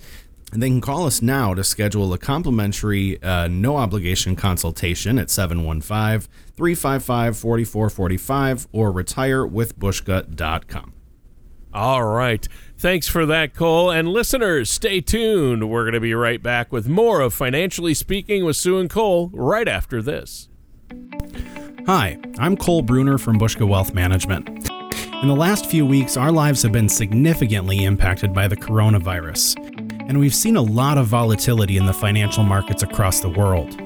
And 0.53 0.63
they 0.63 0.69
can 0.69 0.79
call 0.79 1.05
us 1.05 1.21
now 1.21 1.53
to 1.55 1.63
schedule 1.65 2.13
a 2.13 2.17
complimentary, 2.17 3.21
uh, 3.21 3.49
no 3.49 3.75
obligation 3.75 4.37
consultation 4.37 5.19
at 5.19 5.29
715 5.29 6.21
355 6.55 7.37
4445 7.37 8.67
or 8.71 8.93
retirewithbuszka.com. 8.93 10.92
All 11.73 12.03
right. 12.03 12.47
Thanks 12.77 13.07
for 13.07 13.25
that, 13.25 13.55
Cole. 13.55 13.89
And 13.89 14.09
listeners, 14.09 14.69
stay 14.69 15.01
tuned. 15.01 15.69
We're 15.69 15.83
going 15.83 15.93
to 15.93 15.99
be 15.99 16.13
right 16.13 16.41
back 16.41 16.71
with 16.71 16.87
more 16.87 17.21
of 17.21 17.33
Financially 17.33 17.93
Speaking 17.93 18.45
with 18.45 18.55
Sue 18.55 18.77
and 18.77 18.89
Cole 18.89 19.31
right 19.33 19.67
after 19.67 20.01
this. 20.01 20.49
Hi, 21.85 22.19
I'm 22.37 22.55
Cole 22.55 22.81
Bruner 22.81 23.17
from 23.17 23.39
Buszka 23.39 23.67
Wealth 23.67 23.93
Management. 23.93 24.69
In 25.21 25.27
the 25.27 25.35
last 25.35 25.65
few 25.65 25.85
weeks, 25.85 26.17
our 26.17 26.31
lives 26.31 26.61
have 26.63 26.71
been 26.71 26.89
significantly 26.89 27.85
impacted 27.85 28.33
by 28.33 28.47
the 28.47 28.57
coronavirus, 28.57 29.57
and 30.07 30.19
we've 30.19 30.35
seen 30.35 30.57
a 30.57 30.61
lot 30.61 30.97
of 30.97 31.07
volatility 31.07 31.77
in 31.77 31.85
the 31.85 31.93
financial 31.93 32.43
markets 32.43 32.83
across 32.83 33.21
the 33.21 33.29
world. 33.29 33.79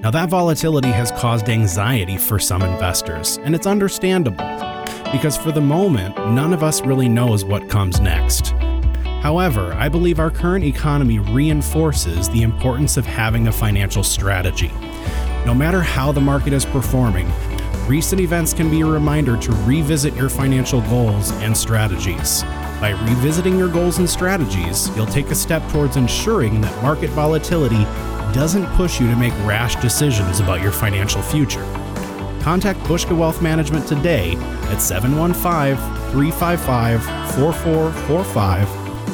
Now, 0.00 0.10
that 0.12 0.30
volatility 0.30 0.90
has 0.90 1.10
caused 1.12 1.48
anxiety 1.48 2.16
for 2.16 2.38
some 2.38 2.62
investors, 2.62 3.38
and 3.38 3.54
it's 3.54 3.66
understandable 3.66 4.63
because 5.14 5.36
for 5.36 5.52
the 5.52 5.60
moment, 5.60 6.16
none 6.32 6.52
of 6.52 6.64
us 6.64 6.80
really 6.82 7.08
knows 7.08 7.44
what 7.44 7.68
comes 7.70 8.00
next. 8.00 8.48
However, 9.22 9.72
I 9.74 9.88
believe 9.88 10.18
our 10.18 10.28
current 10.28 10.64
economy 10.64 11.20
reinforces 11.20 12.28
the 12.30 12.42
importance 12.42 12.96
of 12.96 13.06
having 13.06 13.46
a 13.46 13.52
financial 13.52 14.02
strategy. 14.02 14.72
No 15.46 15.54
matter 15.54 15.80
how 15.80 16.10
the 16.10 16.20
market 16.20 16.52
is 16.52 16.66
performing, 16.66 17.30
recent 17.86 18.20
events 18.20 18.52
can 18.52 18.68
be 18.68 18.80
a 18.80 18.86
reminder 18.86 19.36
to 19.36 19.52
revisit 19.62 20.16
your 20.16 20.28
financial 20.28 20.80
goals 20.80 21.30
and 21.34 21.56
strategies. 21.56 22.42
By 22.80 22.98
revisiting 23.08 23.56
your 23.56 23.68
goals 23.68 23.98
and 23.98 24.10
strategies, 24.10 24.88
you'll 24.96 25.06
take 25.06 25.26
a 25.26 25.36
step 25.36 25.62
towards 25.70 25.96
ensuring 25.96 26.60
that 26.62 26.82
market 26.82 27.10
volatility 27.10 27.84
doesn't 28.34 28.66
push 28.74 29.00
you 29.00 29.06
to 29.06 29.14
make 29.14 29.32
rash 29.46 29.76
decisions 29.76 30.40
about 30.40 30.60
your 30.60 30.72
financial 30.72 31.22
future. 31.22 31.64
Contact 32.44 32.78
Buszka 32.80 33.16
Wealth 33.16 33.40
Management 33.40 33.88
today 33.88 34.36
at 34.68 34.82
715 34.82 35.78
355 36.12 37.02
4445 37.36 38.68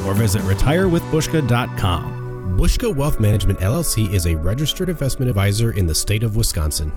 or 0.05 0.13
visit 0.13 0.41
retirewithbuszka.com. 0.41 2.57
Buszka 2.57 2.93
Wealth 2.93 3.21
Management 3.21 3.59
LLC 3.59 4.13
is 4.13 4.27
a 4.27 4.35
registered 4.35 4.89
investment 4.89 5.29
advisor 5.29 5.71
in 5.71 5.87
the 5.87 5.95
state 5.95 6.23
of 6.23 6.35
Wisconsin. 6.35 6.91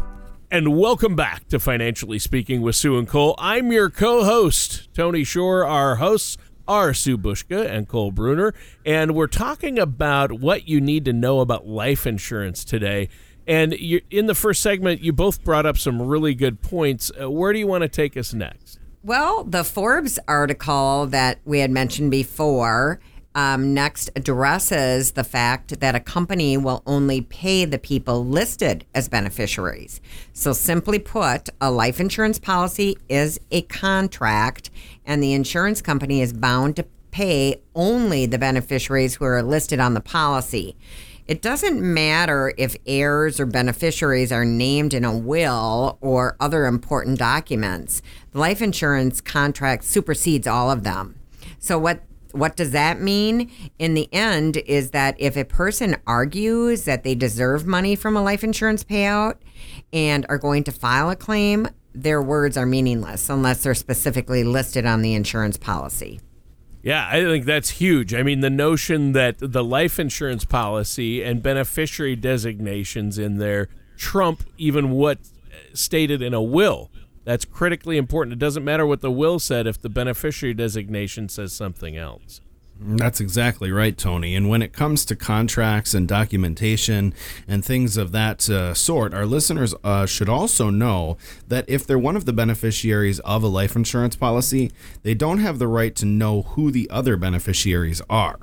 And 0.50 0.76
welcome 0.76 1.14
back 1.14 1.46
to 1.50 1.60
Financially 1.60 2.18
Speaking 2.18 2.62
with 2.62 2.74
Sue 2.74 2.98
and 2.98 3.06
Cole. 3.06 3.36
I'm 3.38 3.70
your 3.70 3.88
co 3.88 4.24
host, 4.24 4.92
Tony 4.92 5.22
Shore. 5.22 5.64
Our 5.64 5.94
hosts 5.96 6.36
are 6.66 6.92
Sue 6.92 7.16
Buszka 7.16 7.70
and 7.70 7.86
Cole 7.86 8.10
Bruner. 8.10 8.52
And 8.84 9.14
we're 9.14 9.28
talking 9.28 9.78
about 9.78 10.32
what 10.32 10.66
you 10.66 10.80
need 10.80 11.04
to 11.04 11.12
know 11.12 11.38
about 11.38 11.68
life 11.68 12.08
insurance 12.08 12.64
today. 12.64 13.08
And 13.46 13.74
you, 13.74 14.00
in 14.10 14.26
the 14.26 14.34
first 14.34 14.62
segment, 14.62 15.02
you 15.02 15.12
both 15.12 15.44
brought 15.44 15.66
up 15.66 15.78
some 15.78 16.00
really 16.00 16.34
good 16.34 16.62
points. 16.62 17.12
Uh, 17.20 17.30
where 17.30 17.52
do 17.52 17.58
you 17.58 17.66
want 17.66 17.82
to 17.82 17.88
take 17.88 18.16
us 18.16 18.32
next? 18.32 18.78
Well, 19.02 19.44
the 19.44 19.64
Forbes 19.64 20.18
article 20.26 21.06
that 21.06 21.38
we 21.44 21.58
had 21.58 21.70
mentioned 21.70 22.10
before 22.10 23.00
um, 23.34 23.74
next 23.74 24.10
addresses 24.16 25.12
the 25.12 25.24
fact 25.24 25.80
that 25.80 25.94
a 25.94 26.00
company 26.00 26.56
will 26.56 26.82
only 26.86 27.20
pay 27.20 27.64
the 27.64 27.78
people 27.78 28.24
listed 28.24 28.86
as 28.94 29.08
beneficiaries. 29.08 30.00
So, 30.32 30.52
simply 30.52 30.98
put, 30.98 31.48
a 31.60 31.70
life 31.70 32.00
insurance 32.00 32.38
policy 32.38 32.96
is 33.08 33.40
a 33.50 33.62
contract, 33.62 34.70
and 35.04 35.22
the 35.22 35.32
insurance 35.32 35.82
company 35.82 36.20
is 36.20 36.32
bound 36.32 36.76
to 36.76 36.86
pay 37.10 37.60
only 37.74 38.26
the 38.26 38.38
beneficiaries 38.38 39.16
who 39.16 39.24
are 39.24 39.42
listed 39.42 39.80
on 39.80 39.94
the 39.94 40.00
policy. 40.00 40.76
It 41.26 41.40
doesn't 41.40 41.80
matter 41.80 42.52
if 42.58 42.76
heirs 42.84 43.40
or 43.40 43.46
beneficiaries 43.46 44.30
are 44.30 44.44
named 44.44 44.92
in 44.92 45.06
a 45.06 45.16
will 45.16 45.96
or 46.02 46.36
other 46.38 46.66
important 46.66 47.18
documents. 47.18 48.02
The 48.32 48.38
life 48.38 48.60
insurance 48.60 49.22
contract 49.22 49.84
supersedes 49.84 50.46
all 50.46 50.70
of 50.70 50.82
them. 50.84 51.18
So 51.58 51.78
what 51.78 52.02
what 52.32 52.56
does 52.56 52.72
that 52.72 53.00
mean? 53.00 53.48
In 53.78 53.94
the 53.94 54.12
end 54.12 54.56
is 54.56 54.90
that 54.90 55.14
if 55.18 55.36
a 55.36 55.44
person 55.44 55.96
argues 56.04 56.82
that 56.82 57.04
they 57.04 57.14
deserve 57.14 57.64
money 57.64 57.94
from 57.94 58.16
a 58.16 58.22
life 58.22 58.42
insurance 58.42 58.82
payout 58.82 59.36
and 59.92 60.26
are 60.28 60.36
going 60.36 60.64
to 60.64 60.72
file 60.72 61.10
a 61.10 61.16
claim, 61.16 61.68
their 61.94 62.20
words 62.20 62.56
are 62.56 62.66
meaningless 62.66 63.30
unless 63.30 63.62
they're 63.62 63.72
specifically 63.72 64.42
listed 64.42 64.84
on 64.84 65.00
the 65.00 65.14
insurance 65.14 65.56
policy. 65.56 66.20
Yeah, 66.84 67.08
I 67.10 67.22
think 67.22 67.46
that's 67.46 67.70
huge. 67.70 68.12
I 68.12 68.22
mean, 68.22 68.40
the 68.40 68.50
notion 68.50 69.12
that 69.12 69.36
the 69.38 69.64
life 69.64 69.98
insurance 69.98 70.44
policy 70.44 71.22
and 71.24 71.42
beneficiary 71.42 72.14
designations 72.14 73.18
in 73.18 73.38
there 73.38 73.68
trump 73.96 74.44
even 74.58 74.90
what 74.90 75.18
stated 75.72 76.20
in 76.20 76.34
a 76.34 76.42
will. 76.42 76.90
That's 77.24 77.46
critically 77.46 77.96
important. 77.96 78.34
It 78.34 78.38
doesn't 78.38 78.64
matter 78.64 78.84
what 78.84 79.00
the 79.00 79.10
will 79.10 79.38
said 79.38 79.66
if 79.66 79.80
the 79.80 79.88
beneficiary 79.88 80.52
designation 80.52 81.30
says 81.30 81.54
something 81.54 81.96
else. 81.96 82.42
That's 82.80 83.20
exactly 83.20 83.70
right, 83.70 83.96
Tony. 83.96 84.34
And 84.34 84.48
when 84.48 84.60
it 84.60 84.72
comes 84.72 85.04
to 85.06 85.16
contracts 85.16 85.94
and 85.94 86.08
documentation 86.08 87.14
and 87.46 87.64
things 87.64 87.96
of 87.96 88.12
that 88.12 88.48
uh, 88.50 88.74
sort, 88.74 89.14
our 89.14 89.26
listeners 89.26 89.74
uh, 89.84 90.06
should 90.06 90.28
also 90.28 90.70
know 90.70 91.16
that 91.48 91.64
if 91.68 91.86
they're 91.86 91.98
one 91.98 92.16
of 92.16 92.24
the 92.24 92.32
beneficiaries 92.32 93.20
of 93.20 93.42
a 93.42 93.48
life 93.48 93.76
insurance 93.76 94.16
policy, 94.16 94.72
they 95.02 95.14
don't 95.14 95.38
have 95.38 95.58
the 95.58 95.68
right 95.68 95.94
to 95.96 96.04
know 96.04 96.42
who 96.42 96.70
the 96.70 96.90
other 96.90 97.16
beneficiaries 97.16 98.02
are. 98.10 98.38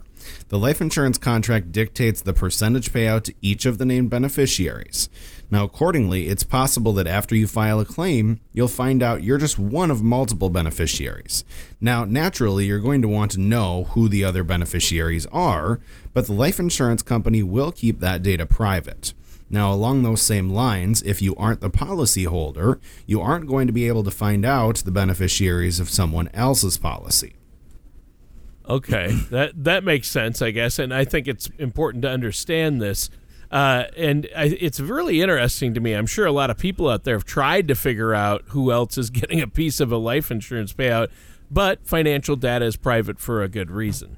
The 0.50 0.60
life 0.60 0.82
insurance 0.82 1.18
contract 1.18 1.72
dictates 1.72 2.22
the 2.22 2.34
percentage 2.34 2.92
payout 2.92 3.24
to 3.24 3.34
each 3.42 3.66
of 3.66 3.78
the 3.78 3.86
named 3.86 4.10
beneficiaries. 4.10 5.10
Now, 5.50 5.66
accordingly, 5.66 6.30
it's 6.30 6.44
possible 6.44 6.94
that 6.94 7.08
after 7.08 7.36
you 7.36 7.46
file 7.46 7.80
a 7.80 7.86
claim, 7.86 8.40
you'll 8.54 8.70
find 8.70 9.04
out 9.04 9.24
you're 9.24 9.38
just 9.38 9.60
one 9.60 9.92
of 9.92 10.02
multiple 10.02 10.50
beneficiaries. 10.50 11.44
Now, 11.82 12.06
naturally, 12.06 12.66
you're 12.66 12.80
going 12.80 13.02
to 13.02 13.10
want 13.10 13.32
to 13.32 13.40
know 13.40 13.86
who 13.92 14.08
the 14.08 14.24
other 14.24 14.44
beneficiaries 14.46 15.26
are, 15.28 15.82
but 16.14 16.28
the 16.28 16.34
life 16.34 16.60
insurance 16.60 17.04
company 17.04 17.44
will 17.44 17.72
keep 17.74 18.00
that 18.00 18.24
data 18.24 18.46
private. 18.46 19.14
Now, 19.50 19.74
along 19.74 20.04
those 20.04 20.22
same 20.22 20.50
lines, 20.50 21.04
if 21.04 21.22
you 21.22 21.36
aren't 21.36 21.60
the 21.60 21.70
policyholder, 21.70 22.80
you 23.06 23.20
aren't 23.20 23.48
going 23.48 23.68
to 23.68 23.74
be 23.74 23.90
able 23.90 24.06
to 24.06 24.12
find 24.12 24.46
out 24.46 24.78
the 24.78 24.92
beneficiaries 24.92 25.82
of 25.82 25.90
someone 25.90 26.30
else's 26.34 26.78
policy. 26.78 27.34
Okay, 28.72 29.12
that 29.32 29.66
that 29.66 29.84
makes 29.84 30.08
sense, 30.08 30.42
I 30.42 30.52
guess, 30.52 30.80
and 30.80 30.94
I 30.94 31.04
think 31.04 31.28
it's 31.28 31.50
important 31.60 32.04
to 32.04 32.10
understand 32.10 32.82
this. 32.82 33.10
Uh, 33.52 33.84
and 33.98 34.30
I, 34.34 34.46
it's 34.62 34.80
really 34.80 35.22
interesting 35.22 35.74
to 35.74 35.82
me. 35.82 35.92
I'm 35.92 36.06
sure 36.06 36.26
a 36.26 36.32
lot 36.32 36.50
of 36.50 36.58
people 36.58 36.88
out 36.88 37.04
there 37.04 37.16
have 37.16 37.26
tried 37.26 37.68
to 37.68 37.76
figure 37.76 38.14
out 38.14 38.44
who 38.48 38.72
else 38.72 38.98
is 38.98 39.10
getting 39.10 39.42
a 39.42 39.48
piece 39.48 39.82
of 39.82 39.92
a 39.92 39.98
life 39.98 40.32
insurance 40.32 40.72
payout, 40.72 41.10
but 41.52 41.86
financial 41.86 42.38
data 42.38 42.64
is 42.64 42.78
private 42.78 43.20
for 43.20 43.44
a 43.44 43.50
good 43.50 43.70
reason. 43.70 44.16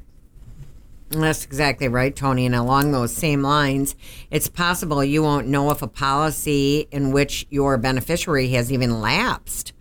That's 1.10 1.45
exactly 1.45 1.88
right, 1.88 2.15
Tony. 2.15 2.45
And 2.45 2.53
along 2.53 2.91
those 2.91 3.15
same 3.15 3.41
lines, 3.41 3.95
it's 4.29 4.48
possible 4.48 5.03
you 5.03 5.24
won't 5.24 5.48
know 5.48 5.72
if 5.72 5.81
a 5.81 5.88
policy 5.88 6.88
in 6.91 7.12
which 7.12 7.48
your 7.50 7.79
beneficiary 7.79 8.50
has 8.50 8.72
even 8.72 9.01
lapsed. 9.01 9.74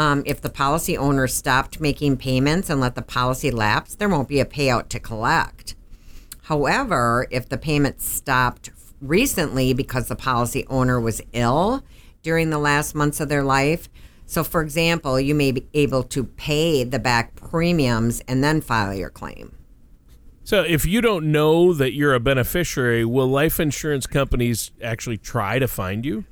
Um, 0.00 0.22
if 0.24 0.40
the 0.40 0.48
policy 0.48 0.96
owner 0.96 1.26
stopped 1.26 1.78
making 1.78 2.16
payments 2.16 2.70
and 2.70 2.80
let 2.80 2.94
the 2.94 3.02
policy 3.02 3.50
lapse, 3.50 3.96
there 3.96 4.08
won't 4.08 4.28
be 4.28 4.40
a 4.40 4.46
payout 4.46 4.88
to 4.88 4.98
collect. 4.98 5.74
However, 6.44 7.26
if 7.30 7.50
the 7.50 7.58
payment 7.58 8.00
stopped 8.00 8.70
recently 9.02 9.74
because 9.74 10.08
the 10.08 10.16
policy 10.16 10.66
owner 10.68 10.98
was 10.98 11.20
ill 11.34 11.84
during 12.22 12.48
the 12.48 12.56
last 12.56 12.94
months 12.94 13.20
of 13.20 13.28
their 13.28 13.42
life. 13.42 13.90
So, 14.24 14.42
for 14.42 14.62
example, 14.62 15.20
you 15.20 15.34
may 15.34 15.52
be 15.52 15.68
able 15.74 16.04
to 16.04 16.24
pay 16.24 16.82
the 16.82 16.98
back 16.98 17.34
premiums 17.36 18.22
and 18.26 18.42
then 18.42 18.62
file 18.62 18.94
your 18.94 19.10
claim. 19.10 19.54
So, 20.44 20.62
if 20.62 20.86
you 20.86 21.02
don't 21.02 21.30
know 21.30 21.74
that 21.74 21.92
you're 21.92 22.14
a 22.14 22.20
beneficiary, 22.20 23.04
will 23.04 23.28
life 23.28 23.60
insurance 23.60 24.06
companies 24.06 24.70
actually 24.82 25.18
try 25.18 25.58
to 25.58 25.68
find 25.68 26.06
you? 26.06 26.24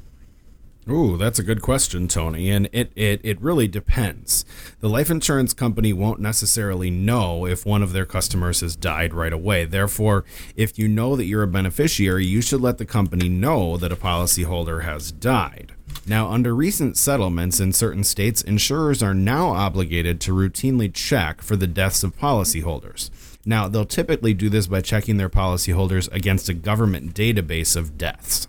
Ooh, 0.90 1.18
that's 1.18 1.38
a 1.38 1.42
good 1.42 1.60
question, 1.60 2.08
Tony. 2.08 2.50
And 2.50 2.68
it, 2.72 2.92
it, 2.96 3.20
it 3.22 3.40
really 3.42 3.68
depends. 3.68 4.46
The 4.80 4.88
life 4.88 5.10
insurance 5.10 5.52
company 5.52 5.92
won't 5.92 6.20
necessarily 6.20 6.90
know 6.90 7.46
if 7.46 7.66
one 7.66 7.82
of 7.82 7.92
their 7.92 8.06
customers 8.06 8.60
has 8.60 8.74
died 8.74 9.12
right 9.12 9.32
away. 9.32 9.66
Therefore, 9.66 10.24
if 10.56 10.78
you 10.78 10.88
know 10.88 11.14
that 11.16 11.26
you're 11.26 11.42
a 11.42 11.48
beneficiary, 11.48 12.24
you 12.24 12.40
should 12.40 12.62
let 12.62 12.78
the 12.78 12.86
company 12.86 13.28
know 13.28 13.76
that 13.76 13.92
a 13.92 13.96
policyholder 13.96 14.84
has 14.84 15.12
died. 15.12 15.72
Now, 16.06 16.30
under 16.30 16.54
recent 16.54 16.96
settlements 16.96 17.60
in 17.60 17.74
certain 17.74 18.04
states, 18.04 18.40
insurers 18.40 19.02
are 19.02 19.14
now 19.14 19.48
obligated 19.48 20.22
to 20.22 20.32
routinely 20.32 20.92
check 20.92 21.42
for 21.42 21.56
the 21.56 21.66
deaths 21.66 22.02
of 22.02 22.16
policyholders. 22.18 23.10
Now, 23.44 23.68
they'll 23.68 23.84
typically 23.84 24.32
do 24.32 24.48
this 24.48 24.66
by 24.66 24.80
checking 24.80 25.18
their 25.18 25.28
policyholders 25.28 26.10
against 26.12 26.48
a 26.48 26.54
government 26.54 27.14
database 27.14 27.76
of 27.76 27.98
deaths. 27.98 28.48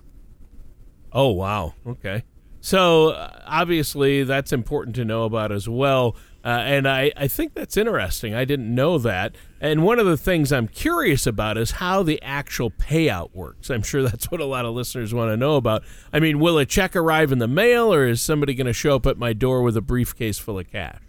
Oh, 1.11 1.29
wow. 1.29 1.73
Okay. 1.87 2.23
So, 2.61 3.09
uh, 3.09 3.41
obviously, 3.45 4.23
that's 4.23 4.51
important 4.51 4.95
to 4.97 5.05
know 5.05 5.23
about 5.23 5.51
as 5.51 5.67
well. 5.67 6.15
Uh, 6.43 6.47
and 6.47 6.87
I, 6.87 7.11
I 7.17 7.27
think 7.27 7.53
that's 7.53 7.75
interesting. 7.75 8.33
I 8.33 8.45
didn't 8.45 8.73
know 8.73 8.97
that. 8.99 9.35
And 9.59 9.83
one 9.83 9.99
of 9.99 10.05
the 10.05 10.15
things 10.15 10.53
I'm 10.53 10.67
curious 10.67 11.27
about 11.27 11.57
is 11.57 11.71
how 11.71 12.01
the 12.01 12.21
actual 12.21 12.71
payout 12.71 13.31
works. 13.33 13.69
I'm 13.69 13.83
sure 13.83 14.03
that's 14.03 14.31
what 14.31 14.39
a 14.39 14.45
lot 14.45 14.65
of 14.65 14.73
listeners 14.73 15.13
want 15.13 15.31
to 15.31 15.37
know 15.37 15.57
about. 15.57 15.83
I 16.13 16.19
mean, 16.19 16.39
will 16.39 16.57
a 16.57 16.65
check 16.65 16.95
arrive 16.95 17.31
in 17.31 17.39
the 17.39 17.47
mail 17.47 17.93
or 17.93 18.07
is 18.07 18.21
somebody 18.21 18.53
going 18.53 18.67
to 18.67 18.73
show 18.73 18.95
up 18.95 19.05
at 19.05 19.17
my 19.17 19.33
door 19.33 19.61
with 19.61 19.75
a 19.75 19.81
briefcase 19.81 20.37
full 20.37 20.59
of 20.59 20.71
cash? 20.71 21.01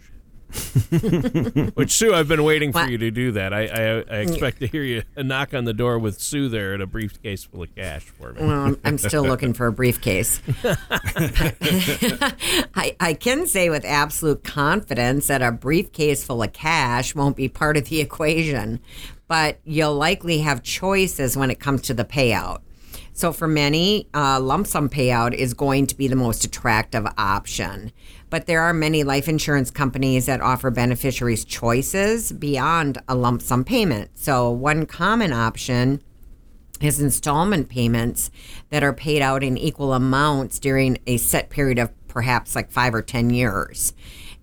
Which 1.75 1.91
Sue, 1.91 2.13
I've 2.13 2.27
been 2.27 2.43
waiting 2.43 2.71
for 2.71 2.79
What? 2.79 2.91
you 2.91 2.97
to 2.97 3.11
do 3.11 3.31
that. 3.33 3.53
I, 3.53 3.65
I, 3.65 3.81
I 3.99 4.17
expect 4.19 4.59
to 4.59 4.67
hear 4.67 4.83
you 4.83 5.03
a 5.15 5.23
knock 5.23 5.53
on 5.53 5.65
the 5.65 5.73
door 5.73 5.97
with 5.97 6.19
Sue 6.19 6.49
there 6.49 6.73
and 6.73 6.83
a 6.83 6.87
briefcase 6.87 7.43
full 7.43 7.63
of 7.63 7.73
cash 7.75 8.03
for 8.03 8.33
me. 8.33 8.41
Well, 8.41 8.61
I'm, 8.61 8.79
I'm 8.83 8.97
still 8.97 9.23
looking 9.23 9.53
for 9.53 9.67
a 9.67 9.71
briefcase. 9.71 10.41
I, 12.75 12.95
I 12.99 13.13
can 13.13 13.47
say 13.47 13.69
with 13.69 13.85
absolute 13.85 14.43
confidence 14.43 15.27
that 15.27 15.41
a 15.41 15.51
briefcase 15.51 16.23
full 16.23 16.43
of 16.43 16.53
cash 16.53 17.15
won't 17.15 17.35
be 17.35 17.47
part 17.47 17.77
of 17.77 17.89
the 17.89 18.01
equation, 18.01 18.79
but 19.27 19.59
you'll 19.63 19.95
likely 19.95 20.39
have 20.39 20.63
choices 20.63 21.37
when 21.37 21.49
it 21.51 21.59
comes 21.59 21.81
to 21.83 21.93
the 21.93 22.05
payout. 22.05 22.61
So, 23.13 23.33
for 23.33 23.47
many, 23.47 24.07
uh, 24.13 24.39
lump 24.39 24.67
sum 24.67 24.89
payout 24.89 25.33
is 25.33 25.53
going 25.53 25.85
to 25.87 25.95
be 25.95 26.07
the 26.07 26.15
most 26.15 26.45
attractive 26.45 27.05
option. 27.17 27.91
But 28.31 28.47
there 28.47 28.61
are 28.61 28.73
many 28.73 29.03
life 29.03 29.27
insurance 29.27 29.69
companies 29.69 30.25
that 30.25 30.41
offer 30.41 30.71
beneficiaries 30.71 31.45
choices 31.45 32.31
beyond 32.31 32.97
a 33.07 33.13
lump 33.13 33.41
sum 33.43 33.63
payment. 33.63 34.09
So, 34.15 34.49
one 34.49 34.87
common 34.87 35.33
option 35.33 36.01
is 36.81 37.01
installment 37.01 37.67
payments 37.69 38.31
that 38.69 38.83
are 38.83 38.93
paid 38.93 39.21
out 39.21 39.43
in 39.43 39.57
equal 39.57 39.93
amounts 39.93 40.59
during 40.59 40.97
a 41.05 41.17
set 41.17 41.49
period 41.49 41.77
of 41.77 41.91
perhaps 42.07 42.55
like 42.55 42.71
five 42.71 42.95
or 42.95 43.01
10 43.01 43.31
years. 43.31 43.93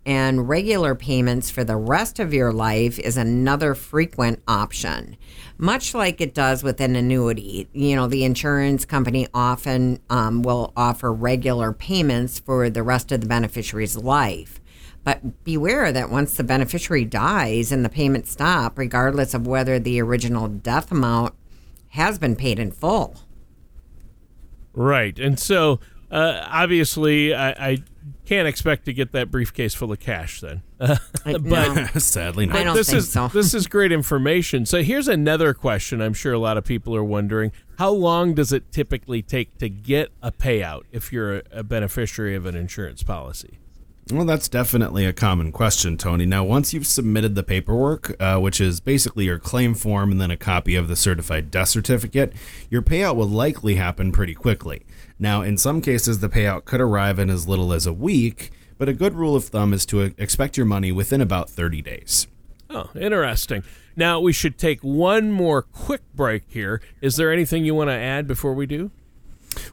And 0.05 0.47
regular 0.47 0.93
payments 0.93 1.49
for 1.49 1.63
the 1.63 1.75
rest 1.75 2.19
of 2.19 2.33
your 2.33 2.53
life 2.53 2.99
is 2.99 3.17
another 3.17 3.73
frequent 3.73 4.41
option. 4.47 5.17
Much 5.61 5.93
like 5.93 6.21
it 6.21 6.33
does 6.33 6.63
with 6.63 6.79
an 6.79 6.95
annuity, 6.95 7.67
you 7.73 7.93
know, 7.93 8.07
the 8.07 8.23
insurance 8.23 8.85
company 8.85 9.27
often 9.33 9.99
um, 10.09 10.41
will 10.41 10.71
offer 10.77 11.11
regular 11.11 11.73
payments 11.73 12.39
for 12.39 12.69
the 12.69 12.81
rest 12.81 13.11
of 13.11 13.19
the 13.19 13.27
beneficiary's 13.27 13.97
life. 13.97 14.61
But 15.03 15.43
beware 15.43 15.91
that 15.91 16.09
once 16.09 16.37
the 16.37 16.45
beneficiary 16.45 17.03
dies 17.03 17.73
and 17.73 17.83
the 17.83 17.89
payments 17.89 18.31
stop, 18.31 18.77
regardless 18.77 19.33
of 19.33 19.45
whether 19.45 19.79
the 19.79 19.99
original 20.01 20.47
death 20.47 20.93
amount 20.93 21.35
has 21.89 22.17
been 22.17 22.37
paid 22.37 22.57
in 22.57 22.71
full. 22.71 23.17
Right. 24.71 25.19
And 25.19 25.37
so, 25.37 25.81
uh, 26.09 26.45
obviously, 26.47 27.33
I, 27.33 27.49
I 27.49 27.77
can't 28.25 28.47
expect 28.47 28.85
to 28.85 28.93
get 28.93 29.11
that 29.13 29.31
briefcase 29.31 29.73
full 29.73 29.91
of 29.91 29.99
cash 29.99 30.41
then. 30.41 30.61
I- 30.79 30.97
But- 31.23 31.43
no. 31.43 31.85
Sadly, 31.97 32.45
I 32.45 32.47
not. 32.59 32.63
don't 32.63 32.75
this 32.75 32.87
think 32.89 32.99
is 32.99 33.11
so. 33.11 33.27
this 33.29 33.53
is 33.53 33.67
great 33.67 33.91
information. 33.91 34.65
So 34.65 34.81
here's 34.83 35.07
another 35.07 35.53
question. 35.53 36.01
I'm 36.01 36.13
sure 36.13 36.33
a 36.33 36.39
lot 36.39 36.57
of 36.57 36.63
people 36.65 36.95
are 36.95 37.03
wondering: 37.03 37.51
How 37.77 37.89
long 37.91 38.33
does 38.33 38.51
it 38.53 38.71
typically 38.71 39.21
take 39.21 39.57
to 39.59 39.69
get 39.69 40.09
a 40.21 40.31
payout 40.31 40.83
if 40.91 41.11
you're 41.11 41.37
a, 41.37 41.41
a 41.51 41.63
beneficiary 41.63 42.35
of 42.35 42.45
an 42.45 42.55
insurance 42.55 43.03
policy? 43.03 43.57
Well, 44.11 44.25
that's 44.25 44.49
definitely 44.49 45.05
a 45.05 45.13
common 45.13 45.51
question, 45.51 45.95
Tony. 45.95 46.25
Now, 46.25 46.43
once 46.43 46.73
you've 46.73 46.87
submitted 46.87 47.35
the 47.35 47.43
paperwork, 47.43 48.15
uh, 48.19 48.39
which 48.39 48.59
is 48.59 48.79
basically 48.79 49.25
your 49.25 49.37
claim 49.37 49.75
form 49.75 50.11
and 50.11 50.19
then 50.19 50.31
a 50.31 50.37
copy 50.37 50.73
of 50.73 50.87
the 50.87 50.95
certified 50.95 51.51
death 51.51 51.67
certificate, 51.69 52.33
your 52.71 52.81
payout 52.81 53.15
will 53.15 53.27
likely 53.29 53.75
happen 53.75 54.11
pretty 54.11 54.33
quickly. 54.33 54.83
Now, 55.19 55.41
in 55.41 55.57
some 55.57 55.81
cases, 55.81 56.19
the 56.19 56.29
payout 56.29 56.63
could 56.63 56.79
arrive 56.79 57.19
in 57.19 57.29
as 57.29 57.47
little 57.47 57.73
as 57.73 57.85
a 57.85 57.91
week, 57.91 58.51
but 58.77 58.87
a 58.87 58.93
good 58.93 59.13
rule 59.13 59.35
of 59.35 59.43
thumb 59.43 59.73
is 59.73 59.85
to 59.87 60.13
expect 60.17 60.55
your 60.55 60.65
money 60.65 60.93
within 60.93 61.19
about 61.19 61.49
30 61.49 61.81
days. 61.81 62.27
Oh, 62.69 62.89
interesting. 62.95 63.63
Now 63.97 64.21
we 64.21 64.31
should 64.31 64.57
take 64.57 64.81
one 64.81 65.31
more 65.31 65.61
quick 65.61 66.01
break 66.15 66.43
here. 66.47 66.81
Is 67.01 67.17
there 67.17 67.33
anything 67.33 67.65
you 67.65 67.75
want 67.75 67.89
to 67.89 67.95
add 67.95 68.27
before 68.27 68.53
we 68.53 68.65
do? 68.65 68.91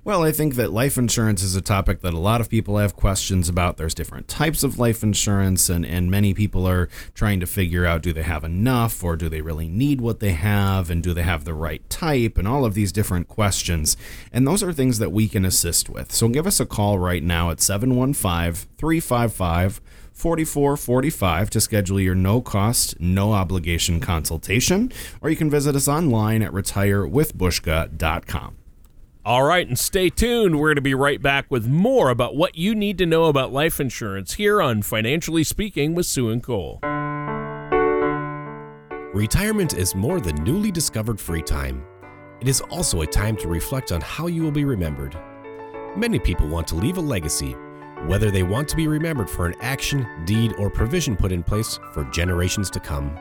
Well, 0.07 0.23
I 0.23 0.31
think 0.31 0.55
that 0.55 0.73
life 0.73 0.97
insurance 0.99 1.43
is 1.43 1.57
a 1.57 1.61
topic 1.61 2.01
that 2.03 2.15
a 2.15 2.21
lot 2.21 2.41
of 2.41 2.49
people 2.49 2.79
have 2.79 2.95
questions 2.95 3.49
about. 3.49 3.77
There's 3.77 3.93
different 3.93 4.29
types 4.29 4.63
of 4.63 4.79
life 4.79 5.03
insurance, 5.03 5.69
and, 5.69 5.85
and 5.85 6.09
many 6.09 6.33
people 6.33 6.65
are 6.69 6.89
trying 7.15 7.41
to 7.41 7.47
figure 7.47 7.85
out 7.85 8.03
do 8.03 8.13
they 8.13 8.23
have 8.23 8.45
enough 8.45 9.03
or 9.03 9.17
do 9.17 9.29
they 9.29 9.41
really 9.41 9.67
need 9.67 10.01
what 10.01 10.21
they 10.21 10.31
have 10.31 10.91
and 10.91 11.03
do 11.03 11.13
they 11.13 11.25
have 11.25 11.43
the 11.43 11.55
right 11.55 11.83
type 11.91 12.39
and 12.39 12.47
all 12.47 12.65
of 12.65 12.75
these 12.75 12.93
different 12.93 13.27
questions. 13.27 13.97
And 14.33 14.47
those 14.47 14.63
are 14.63 14.73
things 14.73 15.01
that 15.01 15.11
we 15.11 15.27
can 15.27 15.45
assist 15.45 15.91
with. 15.91 16.13
So 16.13 16.29
give 16.29 16.47
us 16.47 16.61
a 16.61 16.67
call 16.67 17.01
right 17.01 17.25
now 17.25 17.51
at 17.51 17.61
715 17.61 18.69
355 18.79 19.81
4445 20.13 21.51
to 21.51 21.61
schedule 21.61 21.99
your 21.99 22.15
no 22.15 22.41
cost, 22.41 22.95
no 23.01 23.33
obligation 23.33 23.99
consultation, 23.99 24.93
or 25.21 25.31
you 25.31 25.37
can 25.37 25.51
visit 25.51 25.75
us 25.75 25.89
online 25.89 26.43
at 26.43 26.53
retirewithbuszka.com. 26.53 28.57
All 29.27 29.43
right, 29.43 29.67
and 29.67 29.77
stay 29.77 30.09
tuned. 30.09 30.57
We're 30.57 30.69
going 30.69 30.77
to 30.77 30.83
be 30.83 30.95
right 30.95 31.21
back 31.21 31.47
with 31.51 31.67
more 31.67 32.11
about 32.11 32.37
what 32.37 32.57
you 32.57 32.77
need 32.77 32.97
to 32.99 33.07
know 33.07 33.25
about 33.25 33.53
life 33.53 33.81
insurance 33.81 34.35
here 34.35 34.63
on 34.63 34.83
Financially 34.83 35.43
Speaking 35.43 35.97
with 35.97 36.07
Sue 36.07 36.31
and 36.31 36.41
Cole. 36.41 36.79
Retirement 39.13 39.75
is 39.75 39.97
more 39.97 40.21
than 40.21 40.45
newly 40.45 40.71
discovered 40.71 41.19
free 41.19 41.43
time. 41.43 41.85
It 42.41 42.47
is 42.47 42.61
also 42.71 43.03
a 43.03 43.07
time 43.09 43.37
to 43.39 43.49
reflect 43.49 43.91
on 43.91 44.01
how 44.01 44.29
you 44.29 44.45
will 44.45 44.53
be 44.53 44.65
remembered. 44.65 45.19
Many 45.97 46.21
people 46.21 46.47
want 46.47 46.69
to 46.69 46.77
leave 46.77 46.99
a 46.99 47.01
legacy, 47.01 47.57
whether 48.07 48.31
they 48.31 48.45
want 48.45 48.69
to 48.69 48.77
be 48.77 48.87
remembered 48.87 49.29
for 49.29 49.47
an 49.47 49.57
action, 49.61 50.07
deed, 50.25 50.55
or 50.57 50.71
provision 50.71 51.17
put 51.17 51.33
in 51.33 51.43
place 51.43 51.81
for 51.93 52.05
generations 52.13 52.71
to 52.71 52.79
come. 52.79 53.19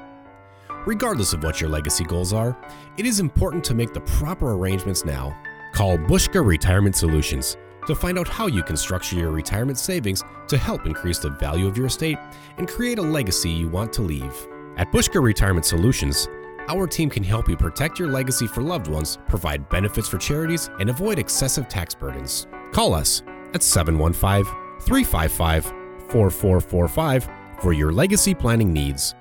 Regardless 0.85 1.33
of 1.33 1.41
what 1.41 1.59
your 1.59 1.71
legacy 1.71 2.03
goals 2.03 2.31
are, 2.31 2.55
it 2.95 3.07
is 3.07 3.19
important 3.19 3.63
to 3.63 3.73
make 3.73 3.91
the 3.91 4.01
proper 4.01 4.51
arrangements 4.51 5.03
now. 5.03 5.35
Call 5.75 5.97
Buszka 5.97 6.43
Retirement 6.43 6.95
Solutions 6.95 7.57
to 7.85 7.93
find 7.93 8.17
out 8.17 8.29
how 8.29 8.47
you 8.47 8.63
can 8.63 8.77
structure 8.77 9.17
your 9.17 9.31
retirement 9.31 9.77
savings 9.77 10.23
to 10.47 10.57
help 10.57 10.85
increase 10.85 11.19
the 11.19 11.31
value 11.31 11.67
of 11.67 11.75
your 11.75 11.87
estate 11.87 12.17
and 12.57 12.65
create 12.65 12.97
a 12.97 13.01
legacy 13.01 13.49
you 13.49 13.67
want 13.67 13.91
to 13.91 14.01
leave. 14.01 14.47
At 14.77 14.89
Buszka 14.93 15.21
Retirement 15.21 15.65
Solutions, 15.65 16.29
our 16.69 16.87
team 16.87 17.09
can 17.09 17.23
help 17.23 17.49
you 17.49 17.57
protect 17.57 17.99
your 17.99 18.07
legacy 18.07 18.47
for 18.47 18.61
loved 18.61 18.87
ones, 18.87 19.17
provide 19.27 19.67
benefits 19.67 20.07
for 20.07 20.17
charities, 20.17 20.69
and 20.79 20.89
avoid 20.89 21.19
excessive 21.19 21.67
tax 21.67 21.93
burdens. 21.93 22.47
Call 22.71 22.93
us 22.93 23.21
at 23.53 23.61
715 23.61 24.45
355 24.79 25.65
4445 26.09 27.29
for 27.59 27.73
your 27.73 27.91
legacy 27.91 28.33
planning 28.33 28.71
needs. 28.71 29.13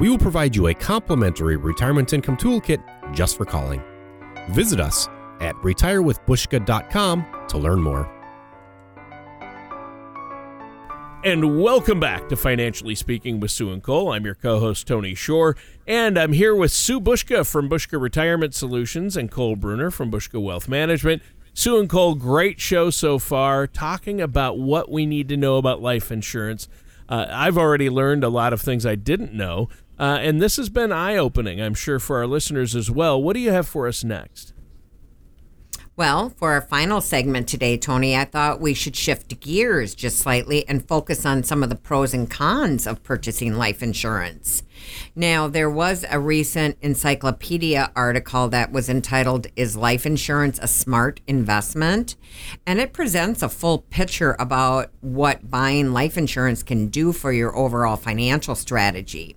We 0.00 0.08
will 0.08 0.18
provide 0.18 0.56
you 0.56 0.68
a 0.68 0.74
complimentary 0.74 1.58
retirement 1.58 2.14
income 2.14 2.38
toolkit 2.38 2.82
just 3.12 3.36
for 3.36 3.44
calling. 3.44 3.82
Visit 4.48 4.80
us 4.80 5.06
at 5.40 5.54
retirewithbuszka.com 5.56 7.26
to 7.48 7.58
learn 7.58 7.80
more. 7.80 8.20
And 11.22 11.60
welcome 11.60 12.00
back 12.00 12.30
to 12.30 12.36
Financially 12.36 12.94
Speaking 12.94 13.40
with 13.40 13.50
Sue 13.50 13.70
and 13.70 13.82
Cole. 13.82 14.10
I'm 14.10 14.24
your 14.24 14.34
co-host 14.34 14.86
Tony 14.86 15.14
Shore, 15.14 15.54
and 15.86 16.18
I'm 16.18 16.32
here 16.32 16.54
with 16.54 16.70
Sue 16.70 16.98
Buszka 16.98 17.46
from 17.46 17.68
Buszka 17.68 18.00
Retirement 18.00 18.54
Solutions 18.54 19.18
and 19.18 19.30
Cole 19.30 19.54
Bruner 19.54 19.90
from 19.90 20.10
Buszka 20.10 20.42
Wealth 20.42 20.66
Management. 20.66 21.20
Sue 21.52 21.78
and 21.78 21.90
Cole, 21.90 22.14
great 22.14 22.58
show 22.58 22.88
so 22.88 23.18
far, 23.18 23.66
talking 23.66 24.18
about 24.18 24.58
what 24.58 24.90
we 24.90 25.04
need 25.04 25.28
to 25.28 25.36
know 25.36 25.58
about 25.58 25.82
life 25.82 26.10
insurance. 26.10 26.68
Uh, 27.06 27.26
I've 27.28 27.58
already 27.58 27.90
learned 27.90 28.24
a 28.24 28.30
lot 28.30 28.54
of 28.54 28.62
things 28.62 28.86
I 28.86 28.94
didn't 28.94 29.34
know, 29.34 29.68
uh, 29.98 30.20
and 30.22 30.40
this 30.40 30.56
has 30.56 30.70
been 30.70 30.90
eye-opening, 30.90 31.60
I'm 31.60 31.74
sure, 31.74 31.98
for 31.98 32.16
our 32.16 32.26
listeners 32.26 32.74
as 32.74 32.90
well. 32.90 33.22
What 33.22 33.34
do 33.34 33.40
you 33.40 33.50
have 33.50 33.68
for 33.68 33.86
us 33.86 34.02
next? 34.02 34.54
Well, 35.96 36.30
for 36.30 36.52
our 36.52 36.62
final 36.62 37.00
segment 37.00 37.46
today, 37.46 37.76
Tony, 37.76 38.16
I 38.16 38.24
thought 38.24 38.60
we 38.60 38.72
should 38.72 38.96
shift 38.96 39.38
gears 39.40 39.94
just 39.94 40.18
slightly 40.18 40.66
and 40.66 40.86
focus 40.86 41.26
on 41.26 41.42
some 41.42 41.62
of 41.62 41.68
the 41.68 41.74
pros 41.74 42.14
and 42.14 42.30
cons 42.30 42.86
of 42.86 43.02
purchasing 43.02 43.58
life 43.58 43.82
insurance. 43.82 44.62
Now, 45.14 45.46
there 45.48 45.68
was 45.68 46.06
a 46.08 46.18
recent 46.18 46.80
Investopedia 46.80 47.90
article 47.94 48.48
that 48.48 48.72
was 48.72 48.88
entitled 48.88 49.48
Is 49.56 49.76
Life 49.76 50.06
Insurance 50.06 50.58
a 50.62 50.68
Smart 50.68 51.20
Investment? 51.26 52.16
And 52.66 52.80
it 52.80 52.94
presents 52.94 53.42
a 53.42 53.48
full 53.48 53.78
picture 53.78 54.36
about 54.38 54.90
what 55.00 55.50
buying 55.50 55.92
life 55.92 56.16
insurance 56.16 56.62
can 56.62 56.86
do 56.86 57.12
for 57.12 57.32
your 57.32 57.54
overall 57.54 57.96
financial 57.96 58.54
strategy. 58.54 59.36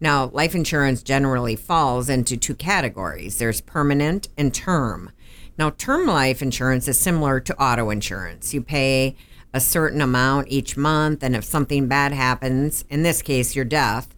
Now, 0.00 0.30
life 0.32 0.54
insurance 0.54 1.02
generally 1.02 1.56
falls 1.56 2.08
into 2.08 2.38
two 2.38 2.54
categories 2.54 3.36
there's 3.36 3.60
permanent 3.60 4.28
and 4.38 4.54
term. 4.54 5.10
Now, 5.60 5.68
term 5.68 6.06
life 6.06 6.40
insurance 6.40 6.88
is 6.88 6.98
similar 6.98 7.38
to 7.38 7.62
auto 7.62 7.90
insurance. 7.90 8.54
You 8.54 8.62
pay 8.62 9.14
a 9.52 9.60
certain 9.60 10.00
amount 10.00 10.48
each 10.48 10.74
month, 10.74 11.22
and 11.22 11.36
if 11.36 11.44
something 11.44 11.86
bad 11.86 12.12
happens, 12.12 12.86
in 12.88 13.02
this 13.02 13.20
case, 13.20 13.54
your 13.54 13.66
death, 13.66 14.14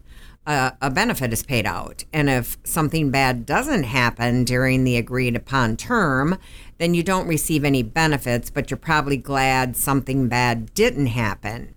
uh, 0.47 0.71
a 0.81 0.89
benefit 0.89 1.33
is 1.33 1.43
paid 1.43 1.65
out. 1.65 2.05
And 2.13 2.29
if 2.29 2.57
something 2.63 3.11
bad 3.11 3.45
doesn't 3.45 3.83
happen 3.83 4.45
during 4.45 4.85
the 4.85 4.95
agreed 4.95 5.35
upon 5.35 5.75
term, 5.75 6.37
then 6.77 6.93
you 6.93 7.03
don't 7.03 7.27
receive 7.27 7.65
any 7.65 7.83
benefits, 7.83 8.49
but 8.49 8.71
you're 8.71 8.77
probably 8.77 9.17
glad 9.17 9.75
something 9.75 10.29
bad 10.29 10.73
didn't 10.73 11.07
happen. 11.07 11.75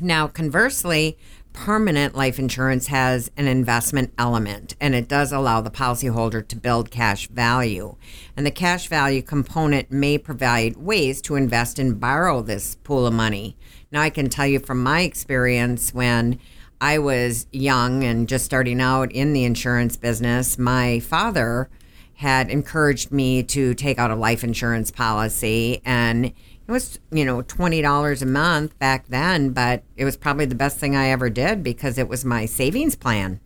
Now, 0.00 0.28
conversely, 0.28 1.18
permanent 1.52 2.14
life 2.14 2.38
insurance 2.38 2.86
has 2.88 3.30
an 3.36 3.46
investment 3.46 4.12
element 4.18 4.74
and 4.80 4.94
it 4.94 5.08
does 5.08 5.32
allow 5.32 5.60
the 5.60 5.70
policyholder 5.70 6.46
to 6.48 6.56
build 6.56 6.90
cash 6.90 7.28
value. 7.28 7.96
And 8.36 8.46
the 8.46 8.50
cash 8.50 8.88
value 8.88 9.22
component 9.22 9.90
may 9.90 10.18
provide 10.18 10.76
ways 10.76 11.20
to 11.22 11.36
invest 11.36 11.78
and 11.78 12.00
borrow 12.00 12.42
this 12.42 12.76
pool 12.76 13.06
of 13.06 13.14
money. 13.14 13.56
Now, 13.90 14.00
I 14.02 14.10
can 14.10 14.28
tell 14.28 14.46
you 14.46 14.58
from 14.58 14.82
my 14.82 15.02
experience 15.02 15.92
when 15.92 16.38
I 16.80 16.98
was 16.98 17.46
young 17.52 18.02
and 18.02 18.28
just 18.28 18.44
starting 18.44 18.80
out 18.80 19.12
in 19.12 19.32
the 19.32 19.44
insurance 19.44 19.96
business, 19.96 20.58
my 20.58 20.98
father 21.00 21.70
had 22.14 22.50
encouraged 22.50 23.12
me 23.12 23.42
to 23.42 23.74
take 23.74 23.98
out 23.98 24.10
a 24.10 24.16
life 24.16 24.44
insurance 24.44 24.90
policy 24.90 25.80
and 25.84 26.32
it 26.72 26.74
was 26.74 26.98
you 27.10 27.24
know 27.24 27.42
$20 27.42 28.22
a 28.22 28.26
month 28.26 28.78
back 28.78 29.06
then 29.08 29.50
but 29.50 29.82
it 29.96 30.04
was 30.04 30.16
probably 30.16 30.46
the 30.46 30.54
best 30.54 30.78
thing 30.78 30.96
i 30.96 31.08
ever 31.08 31.28
did 31.28 31.62
because 31.62 31.98
it 31.98 32.08
was 32.08 32.24
my 32.24 32.46
savings 32.46 32.96
plan 32.96 33.40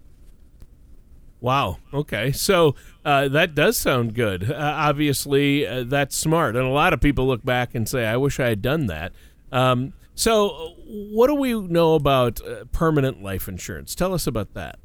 Wow. 1.39 1.77
Okay. 1.93 2.33
So 2.33 2.75
uh, 3.05 3.29
that 3.29 3.55
does 3.55 3.77
sound 3.77 4.15
good. 4.15 4.51
Uh, 4.51 4.55
obviously, 4.57 5.67
uh, 5.67 5.85
that's 5.85 6.17
smart. 6.17 6.57
And 6.57 6.65
a 6.65 6.71
lot 6.71 6.93
of 6.93 7.01
people 7.01 7.27
look 7.27 7.45
back 7.45 7.75
and 7.75 7.89
say, 7.89 8.07
I 8.07 8.17
wish 8.17 8.41
I 8.41 8.49
had 8.49 8.63
done 8.63 8.87
that. 8.87 9.13
Um, 9.53 9.93
so, 10.15 10.75
what 10.87 11.27
do 11.27 11.35
we 11.35 11.53
know 11.53 11.95
about 11.95 12.41
uh, 12.45 12.65
permanent 12.73 13.23
life 13.23 13.49
insurance? 13.49 13.95
Tell 13.95 14.15
us 14.15 14.27
about 14.27 14.55
that. 14.55 14.79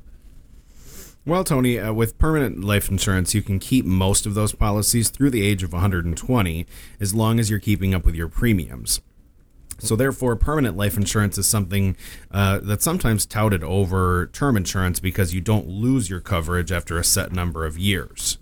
Well, 1.23 1.43
Tony, 1.43 1.77
uh, 1.77 1.93
with 1.93 2.17
permanent 2.17 2.63
life 2.63 2.89
insurance, 2.89 3.35
you 3.35 3.43
can 3.43 3.59
keep 3.59 3.85
most 3.85 4.25
of 4.25 4.33
those 4.33 4.53
policies 4.53 5.11
through 5.11 5.29
the 5.29 5.45
age 5.45 5.61
of 5.61 5.71
120 5.71 6.65
as 6.99 7.13
long 7.13 7.39
as 7.39 7.47
you're 7.47 7.59
keeping 7.59 7.93
up 7.93 8.05
with 8.05 8.15
your 8.15 8.27
premiums. 8.27 9.01
So, 9.77 9.95
therefore, 9.95 10.35
permanent 10.35 10.77
life 10.77 10.97
insurance 10.97 11.37
is 11.37 11.45
something 11.45 11.95
uh, 12.31 12.59
that's 12.63 12.83
sometimes 12.83 13.27
touted 13.27 13.63
over 13.63 14.31
term 14.33 14.57
insurance 14.57 14.99
because 14.99 15.33
you 15.33 15.41
don't 15.41 15.67
lose 15.67 16.09
your 16.09 16.21
coverage 16.21 16.71
after 16.71 16.97
a 16.97 17.03
set 17.03 17.31
number 17.31 17.65
of 17.67 17.77
years. 17.77 18.39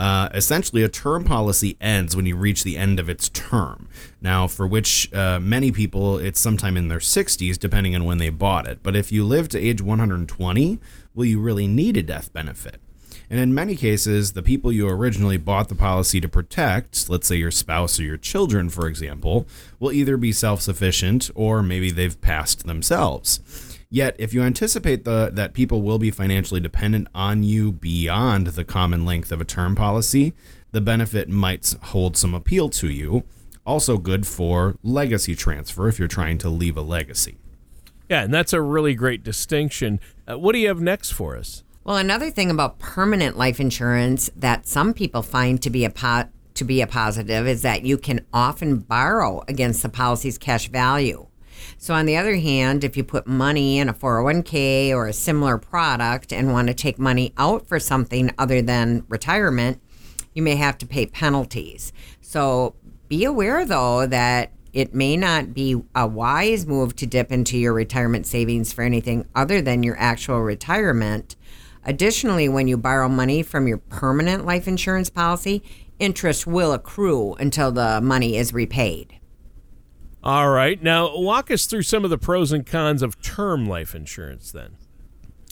Uh, 0.00 0.30
essentially, 0.32 0.82
a 0.82 0.88
term 0.88 1.24
policy 1.24 1.76
ends 1.78 2.16
when 2.16 2.24
you 2.24 2.34
reach 2.34 2.64
the 2.64 2.78
end 2.78 2.98
of 2.98 3.10
its 3.10 3.28
term. 3.28 3.86
Now, 4.22 4.46
for 4.46 4.66
which 4.66 5.12
uh, 5.12 5.38
many 5.38 5.70
people, 5.70 6.16
it's 6.16 6.40
sometime 6.40 6.78
in 6.78 6.88
their 6.88 7.00
60s, 7.00 7.58
depending 7.58 7.94
on 7.94 8.06
when 8.06 8.16
they 8.16 8.30
bought 8.30 8.66
it. 8.66 8.82
But 8.82 8.96
if 8.96 9.12
you 9.12 9.24
live 9.24 9.50
to 9.50 9.58
age 9.58 9.82
120, 9.82 10.78
will 11.14 11.24
you 11.26 11.38
really 11.38 11.66
need 11.66 11.98
a 11.98 12.02
death 12.02 12.32
benefit? 12.32 12.80
And 13.28 13.38
in 13.38 13.52
many 13.52 13.76
cases, 13.76 14.32
the 14.32 14.42
people 14.42 14.72
you 14.72 14.88
originally 14.88 15.36
bought 15.36 15.68
the 15.68 15.74
policy 15.74 16.18
to 16.22 16.30
protect, 16.30 17.10
let's 17.10 17.26
say 17.26 17.36
your 17.36 17.50
spouse 17.50 18.00
or 18.00 18.04
your 18.04 18.16
children, 18.16 18.70
for 18.70 18.88
example, 18.88 19.46
will 19.78 19.92
either 19.92 20.16
be 20.16 20.32
self 20.32 20.62
sufficient 20.62 21.30
or 21.34 21.62
maybe 21.62 21.90
they've 21.90 22.18
passed 22.22 22.66
themselves. 22.66 23.69
Yet, 23.92 24.14
if 24.18 24.32
you 24.32 24.42
anticipate 24.42 25.04
the, 25.04 25.30
that 25.32 25.52
people 25.52 25.82
will 25.82 25.98
be 25.98 26.12
financially 26.12 26.60
dependent 26.60 27.08
on 27.12 27.42
you 27.42 27.72
beyond 27.72 28.48
the 28.48 28.64
common 28.64 29.04
length 29.04 29.32
of 29.32 29.40
a 29.40 29.44
term 29.44 29.74
policy, 29.74 30.32
the 30.70 30.80
benefit 30.80 31.28
might 31.28 31.74
hold 31.82 32.16
some 32.16 32.32
appeal 32.32 32.68
to 32.70 32.88
you. 32.88 33.24
Also, 33.66 33.98
good 33.98 34.28
for 34.28 34.76
legacy 34.84 35.34
transfer 35.34 35.88
if 35.88 35.98
you're 35.98 36.06
trying 36.06 36.38
to 36.38 36.48
leave 36.48 36.76
a 36.76 36.82
legacy. 36.82 37.38
Yeah, 38.08 38.22
and 38.22 38.32
that's 38.32 38.52
a 38.52 38.62
really 38.62 38.94
great 38.94 39.24
distinction. 39.24 39.98
Uh, 40.28 40.38
what 40.38 40.52
do 40.52 40.58
you 40.58 40.68
have 40.68 40.80
next 40.80 41.10
for 41.10 41.36
us? 41.36 41.64
Well, 41.82 41.96
another 41.96 42.30
thing 42.30 42.50
about 42.50 42.78
permanent 42.78 43.36
life 43.36 43.58
insurance 43.58 44.30
that 44.36 44.68
some 44.68 44.94
people 44.94 45.22
find 45.22 45.60
to 45.62 45.70
be 45.70 45.84
a 45.84 45.90
po- 45.90 46.28
to 46.54 46.64
be 46.64 46.80
a 46.80 46.86
positive 46.86 47.46
is 47.46 47.62
that 47.62 47.82
you 47.82 47.98
can 47.98 48.24
often 48.32 48.78
borrow 48.78 49.42
against 49.48 49.82
the 49.82 49.88
policy's 49.88 50.38
cash 50.38 50.68
value. 50.68 51.26
So, 51.78 51.94
on 51.94 52.06
the 52.06 52.16
other 52.16 52.36
hand, 52.36 52.84
if 52.84 52.96
you 52.96 53.04
put 53.04 53.26
money 53.26 53.78
in 53.78 53.88
a 53.88 53.94
401k 53.94 54.90
or 54.90 55.06
a 55.06 55.12
similar 55.12 55.58
product 55.58 56.32
and 56.32 56.52
want 56.52 56.68
to 56.68 56.74
take 56.74 56.98
money 56.98 57.32
out 57.36 57.66
for 57.66 57.78
something 57.78 58.30
other 58.38 58.62
than 58.62 59.04
retirement, 59.08 59.80
you 60.34 60.42
may 60.42 60.56
have 60.56 60.78
to 60.78 60.86
pay 60.86 61.06
penalties. 61.06 61.92
So, 62.20 62.74
be 63.08 63.24
aware 63.24 63.64
though 63.64 64.06
that 64.06 64.52
it 64.72 64.94
may 64.94 65.16
not 65.16 65.52
be 65.52 65.82
a 65.94 66.06
wise 66.06 66.66
move 66.66 66.94
to 66.96 67.06
dip 67.06 67.32
into 67.32 67.58
your 67.58 67.72
retirement 67.72 68.26
savings 68.26 68.72
for 68.72 68.82
anything 68.82 69.26
other 69.34 69.60
than 69.60 69.82
your 69.82 69.98
actual 69.98 70.40
retirement. 70.40 71.36
Additionally, 71.84 72.48
when 72.48 72.68
you 72.68 72.76
borrow 72.76 73.08
money 73.08 73.42
from 73.42 73.66
your 73.66 73.78
permanent 73.78 74.46
life 74.46 74.68
insurance 74.68 75.10
policy, 75.10 75.62
interest 75.98 76.46
will 76.46 76.72
accrue 76.72 77.34
until 77.34 77.72
the 77.72 78.00
money 78.00 78.36
is 78.36 78.52
repaid. 78.52 79.19
All 80.22 80.50
right. 80.50 80.82
Now, 80.82 81.16
walk 81.16 81.50
us 81.50 81.66
through 81.66 81.82
some 81.82 82.04
of 82.04 82.10
the 82.10 82.18
pros 82.18 82.52
and 82.52 82.66
cons 82.66 83.02
of 83.02 83.20
term 83.22 83.66
life 83.66 83.94
insurance 83.94 84.52
then. 84.52 84.76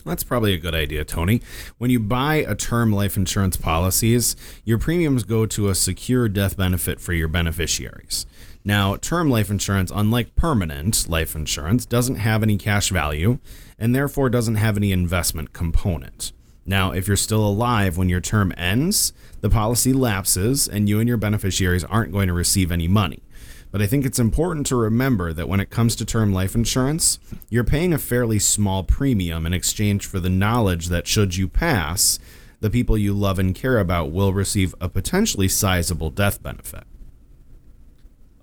That's 0.05 0.23
probably 0.23 0.53
a 0.53 0.59
good 0.59 0.75
idea, 0.75 1.03
Tony. 1.03 1.41
When 1.77 1.89
you 1.89 1.99
buy 1.99 2.35
a 2.35 2.55
term 2.55 2.91
life 2.91 3.17
insurance 3.17 3.57
policies, 3.57 4.35
your 4.63 4.77
premiums 4.77 5.23
go 5.23 5.45
to 5.47 5.69
a 5.69 5.75
secure 5.75 6.29
death 6.29 6.55
benefit 6.55 7.01
for 7.01 7.13
your 7.13 7.27
beneficiaries. 7.27 8.25
Now, 8.63 8.95
term 8.95 9.29
life 9.29 9.49
insurance, 9.49 9.91
unlike 9.93 10.35
permanent 10.35 11.09
life 11.09 11.35
insurance, 11.35 11.85
doesn't 11.85 12.15
have 12.15 12.43
any 12.43 12.57
cash 12.57 12.89
value 12.89 13.39
and 13.77 13.95
therefore 13.95 14.29
doesn't 14.29 14.55
have 14.55 14.77
any 14.77 14.91
investment 14.91 15.53
component. 15.53 16.31
Now, 16.65 16.91
if 16.91 17.07
you're 17.07 17.17
still 17.17 17.45
alive 17.45 17.97
when 17.97 18.09
your 18.09 18.21
term 18.21 18.53
ends, 18.55 19.11
the 19.41 19.49
policy 19.49 19.91
lapses 19.91 20.67
and 20.67 20.87
you 20.87 20.99
and 20.99 21.07
your 21.07 21.17
beneficiaries 21.17 21.83
aren't 21.83 22.11
going 22.11 22.27
to 22.27 22.33
receive 22.33 22.71
any 22.71 22.87
money. 22.87 23.23
But 23.71 23.81
I 23.81 23.87
think 23.87 24.05
it's 24.05 24.19
important 24.19 24.65
to 24.67 24.75
remember 24.75 25.31
that 25.33 25.47
when 25.47 25.59
it 25.59 25.69
comes 25.69 25.95
to 25.97 26.05
term 26.05 26.33
life 26.33 26.55
insurance, 26.55 27.19
you're 27.49 27.63
paying 27.63 27.93
a 27.93 27.99
fairly 27.99 28.39
small 28.39 28.83
premium 28.83 29.45
in 29.45 29.53
exchange 29.53 30.05
for 30.05 30.19
the 30.19 30.29
knowledge 30.29 30.87
that 30.87 31.07
should 31.07 31.35
you 31.35 31.47
pass, 31.47 32.17
the 32.61 32.69
people 32.69 32.97
you 32.97 33.13
love 33.13 33.37
and 33.37 33.53
care 33.53 33.77
about 33.77 34.11
will 34.11 34.33
receive 34.33 34.73
a 34.81 34.89
potentially 34.89 35.47
sizable 35.47 36.09
death 36.09 36.41
benefit. 36.41 36.83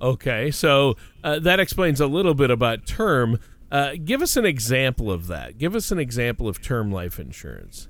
Okay, 0.00 0.50
so 0.50 0.96
uh, 1.24 1.38
that 1.40 1.58
explains 1.58 2.00
a 2.00 2.06
little 2.06 2.34
bit 2.34 2.50
about 2.50 2.86
term. 2.86 3.40
Uh, 3.70 3.92
give 4.04 4.22
us 4.22 4.36
an 4.36 4.44
example 4.44 5.10
of 5.10 5.26
that. 5.26 5.58
Give 5.58 5.74
us 5.74 5.90
an 5.90 5.98
example 5.98 6.48
of 6.48 6.62
term 6.62 6.92
life 6.92 7.18
insurance. 7.18 7.88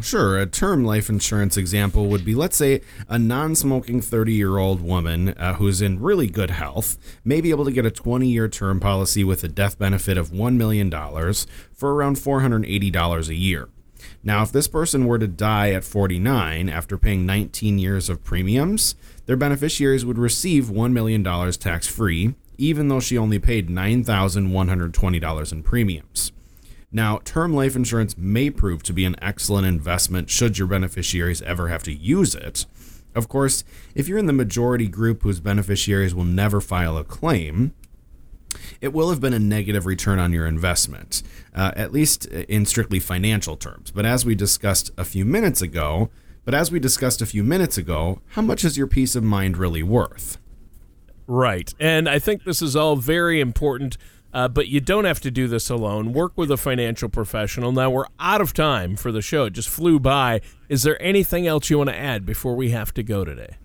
Sure, 0.00 0.38
a 0.38 0.46
term 0.46 0.84
life 0.84 1.08
insurance 1.08 1.56
example 1.56 2.06
would 2.08 2.24
be 2.24 2.34
let's 2.34 2.56
say 2.56 2.82
a 3.08 3.18
non 3.18 3.54
smoking 3.54 4.02
30 4.02 4.32
year 4.32 4.58
old 4.58 4.82
woman 4.82 5.30
uh, 5.30 5.54
who's 5.54 5.80
in 5.80 6.00
really 6.00 6.26
good 6.26 6.50
health 6.50 6.98
may 7.24 7.40
be 7.40 7.48
able 7.48 7.64
to 7.64 7.72
get 7.72 7.86
a 7.86 7.90
20 7.90 8.28
year 8.28 8.46
term 8.46 8.78
policy 8.78 9.24
with 9.24 9.42
a 9.42 9.48
death 9.48 9.78
benefit 9.78 10.18
of 10.18 10.30
$1 10.30 10.56
million 10.56 10.90
for 11.72 11.94
around 11.94 12.16
$480 12.16 13.28
a 13.28 13.34
year. 13.34 13.68
Now, 14.22 14.42
if 14.42 14.52
this 14.52 14.68
person 14.68 15.06
were 15.06 15.18
to 15.18 15.26
die 15.26 15.70
at 15.70 15.84
49 15.84 16.68
after 16.68 16.98
paying 16.98 17.24
19 17.24 17.78
years 17.78 18.10
of 18.10 18.22
premiums, 18.22 18.96
their 19.24 19.36
beneficiaries 19.36 20.04
would 20.04 20.18
receive 20.18 20.66
$1 20.66 20.92
million 20.92 21.24
tax 21.52 21.86
free, 21.88 22.34
even 22.58 22.88
though 22.88 23.00
she 23.00 23.16
only 23.16 23.38
paid 23.38 23.68
$9,120 23.68 25.52
in 25.52 25.62
premiums. 25.62 26.32
Now, 26.96 27.20
term 27.24 27.52
life 27.52 27.76
insurance 27.76 28.16
may 28.16 28.48
prove 28.48 28.82
to 28.84 28.94
be 28.94 29.04
an 29.04 29.16
excellent 29.20 29.66
investment 29.66 30.30
should 30.30 30.56
your 30.56 30.66
beneficiaries 30.66 31.42
ever 31.42 31.68
have 31.68 31.82
to 31.82 31.92
use 31.92 32.34
it. 32.34 32.64
Of 33.14 33.28
course, 33.28 33.64
if 33.94 34.08
you're 34.08 34.16
in 34.16 34.24
the 34.24 34.32
majority 34.32 34.88
group 34.88 35.22
whose 35.22 35.38
beneficiaries 35.38 36.14
will 36.14 36.24
never 36.24 36.58
file 36.58 36.96
a 36.96 37.04
claim, 37.04 37.74
it 38.80 38.94
will 38.94 39.10
have 39.10 39.20
been 39.20 39.34
a 39.34 39.38
negative 39.38 39.84
return 39.84 40.18
on 40.18 40.32
your 40.32 40.46
investment, 40.46 41.22
uh, 41.54 41.72
at 41.76 41.92
least 41.92 42.24
in 42.24 42.64
strictly 42.64 42.98
financial 42.98 43.58
terms. 43.58 43.90
But 43.90 44.06
as 44.06 44.24
we 44.24 44.34
discussed 44.34 44.90
a 44.96 45.04
few 45.04 45.26
minutes 45.26 45.60
ago, 45.60 46.08
but 46.46 46.54
as 46.54 46.72
we 46.72 46.80
discussed 46.80 47.20
a 47.20 47.26
few 47.26 47.44
minutes 47.44 47.76
ago, 47.76 48.22
how 48.28 48.40
much 48.40 48.64
is 48.64 48.78
your 48.78 48.86
peace 48.86 49.14
of 49.14 49.22
mind 49.22 49.58
really 49.58 49.82
worth? 49.82 50.38
Right. 51.26 51.74
And 51.78 52.08
I 52.08 52.18
think 52.20 52.44
this 52.44 52.62
is 52.62 52.74
all 52.74 52.96
very 52.96 53.38
important 53.38 53.98
uh, 54.36 54.46
but 54.46 54.68
you 54.68 54.80
don't 54.80 55.06
have 55.06 55.18
to 55.18 55.30
do 55.30 55.48
this 55.48 55.70
alone. 55.70 56.12
Work 56.12 56.34
with 56.36 56.50
a 56.50 56.58
financial 56.58 57.08
professional. 57.08 57.72
Now 57.72 57.88
we're 57.88 58.04
out 58.20 58.42
of 58.42 58.52
time 58.52 58.94
for 58.94 59.10
the 59.10 59.22
show. 59.22 59.46
It 59.46 59.54
just 59.54 59.70
flew 59.70 59.98
by. 59.98 60.42
Is 60.68 60.82
there 60.82 61.02
anything 61.02 61.46
else 61.46 61.70
you 61.70 61.78
want 61.78 61.88
to 61.88 61.96
add 61.96 62.26
before 62.26 62.54
we 62.54 62.68
have 62.68 62.92
to 62.94 63.02
go 63.02 63.24
today? 63.24 63.56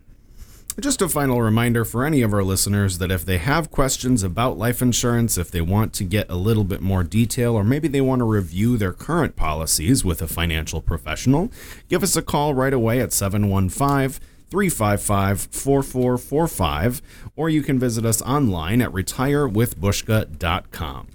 Just 0.79 1.01
a 1.01 1.09
final 1.09 1.41
reminder 1.41 1.83
for 1.83 2.05
any 2.05 2.21
of 2.21 2.33
our 2.33 2.45
listeners 2.45 2.99
that 2.99 3.11
if 3.11 3.25
they 3.25 3.37
have 3.37 3.69
questions 3.69 4.23
about 4.23 4.57
life 4.57 4.81
insurance, 4.81 5.37
if 5.37 5.51
they 5.51 5.59
want 5.59 5.91
to 5.95 6.05
get 6.05 6.29
a 6.29 6.37
little 6.37 6.63
bit 6.63 6.79
more 6.79 7.03
detail, 7.03 7.53
or 7.53 7.65
maybe 7.65 7.89
they 7.89 7.99
want 7.99 8.19
to 8.19 8.25
review 8.25 8.77
their 8.77 8.93
current 8.93 9.35
policies 9.35 10.05
with 10.05 10.21
a 10.21 10.27
financial 10.27 10.79
professional, 10.79 11.51
give 11.89 12.01
us 12.01 12.15
a 12.15 12.21
call 12.21 12.53
right 12.53 12.73
away 12.73 13.01
at 13.01 13.11
715 13.11 14.25
355 14.51 15.47
4445, 15.49 17.01
or 17.35 17.49
you 17.49 17.63
can 17.63 17.79
visit 17.79 18.05
us 18.05 18.21
online 18.21 18.81
at 18.81 18.91
retirewithbuszka.com. 18.91 21.07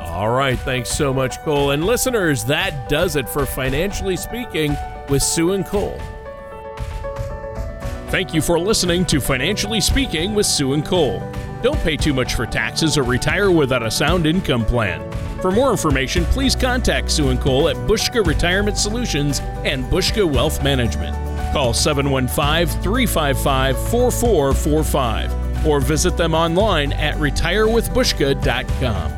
All 0.00 0.30
right, 0.30 0.58
thanks 0.58 0.90
so 0.90 1.12
much, 1.12 1.38
Cole. 1.42 1.72
And 1.72 1.84
listeners, 1.84 2.46
that 2.46 2.88
does 2.88 3.14
it 3.14 3.28
for 3.28 3.44
Financially 3.44 4.16
Speaking 4.16 4.74
with 5.08 5.22
Sue 5.22 5.52
and 5.52 5.66
Cole. 5.66 6.00
Thank 8.08 8.32
you 8.32 8.40
for 8.40 8.58
listening 8.58 9.04
to 9.06 9.20
Financially 9.20 9.82
Speaking 9.82 10.34
with 10.34 10.46
Sue 10.46 10.72
and 10.72 10.82
Cole. 10.84 11.20
Don't 11.62 11.78
pay 11.80 11.96
too 11.96 12.14
much 12.14 12.34
for 12.34 12.46
taxes 12.46 12.96
or 12.96 13.02
retire 13.02 13.50
without 13.50 13.82
a 13.82 13.90
sound 13.90 14.26
income 14.26 14.64
plan. 14.64 15.12
For 15.42 15.52
more 15.52 15.70
information, 15.70 16.24
please 16.24 16.56
contact 16.56 17.10
Sue 17.10 17.28
and 17.28 17.38
Cole 17.38 17.68
at 17.68 17.76
Buszka 17.76 18.26
Retirement 18.26 18.78
Solutions 18.78 19.40
and 19.64 19.84
Buszka 19.84 20.26
Wealth 20.28 20.64
Management. 20.64 21.27
Call 21.52 21.72
715 21.72 22.82
355 22.82 23.76
4445 23.90 25.66
or 25.66 25.80
visit 25.80 26.16
them 26.16 26.34
online 26.34 26.92
at 26.92 27.16
retirewithbuszka.com. 27.16 29.17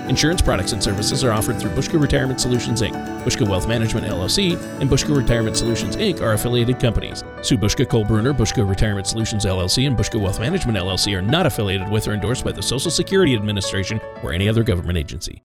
Insurance 0.11 0.41
products 0.41 0.73
and 0.73 0.83
services 0.83 1.23
are 1.23 1.31
offered 1.31 1.57
through 1.57 1.71
Buszka 1.71 1.97
Retirement 1.97 2.41
Solutions 2.41 2.81
Inc., 2.81 2.93
Buszka 3.23 3.47
Wealth 3.47 3.65
Management 3.65 4.05
LLC, 4.05 4.61
and 4.81 4.89
Buszka 4.89 5.15
Retirement 5.15 5.55
Solutions 5.55 5.95
Inc. 5.95 6.19
are 6.19 6.33
affiliated 6.33 6.81
companies. 6.81 7.23
Sue 7.43 7.57
Buszka, 7.57 7.87
Cole 7.87 8.03
Bruner, 8.03 8.33
Buszka 8.33 8.67
Retirement 8.67 9.07
Solutions 9.07 9.45
LLC, 9.45 9.87
and 9.87 9.97
Buszka 9.97 10.19
Wealth 10.19 10.41
Management 10.41 10.77
LLC 10.77 11.17
are 11.17 11.21
not 11.21 11.45
affiliated 11.45 11.87
with 11.87 12.09
or 12.09 12.11
endorsed 12.11 12.43
by 12.43 12.51
the 12.51 12.61
Social 12.61 12.91
Security 12.91 13.35
Administration 13.35 14.01
or 14.21 14.33
any 14.33 14.49
other 14.49 14.63
government 14.63 14.97
agency. 14.97 15.39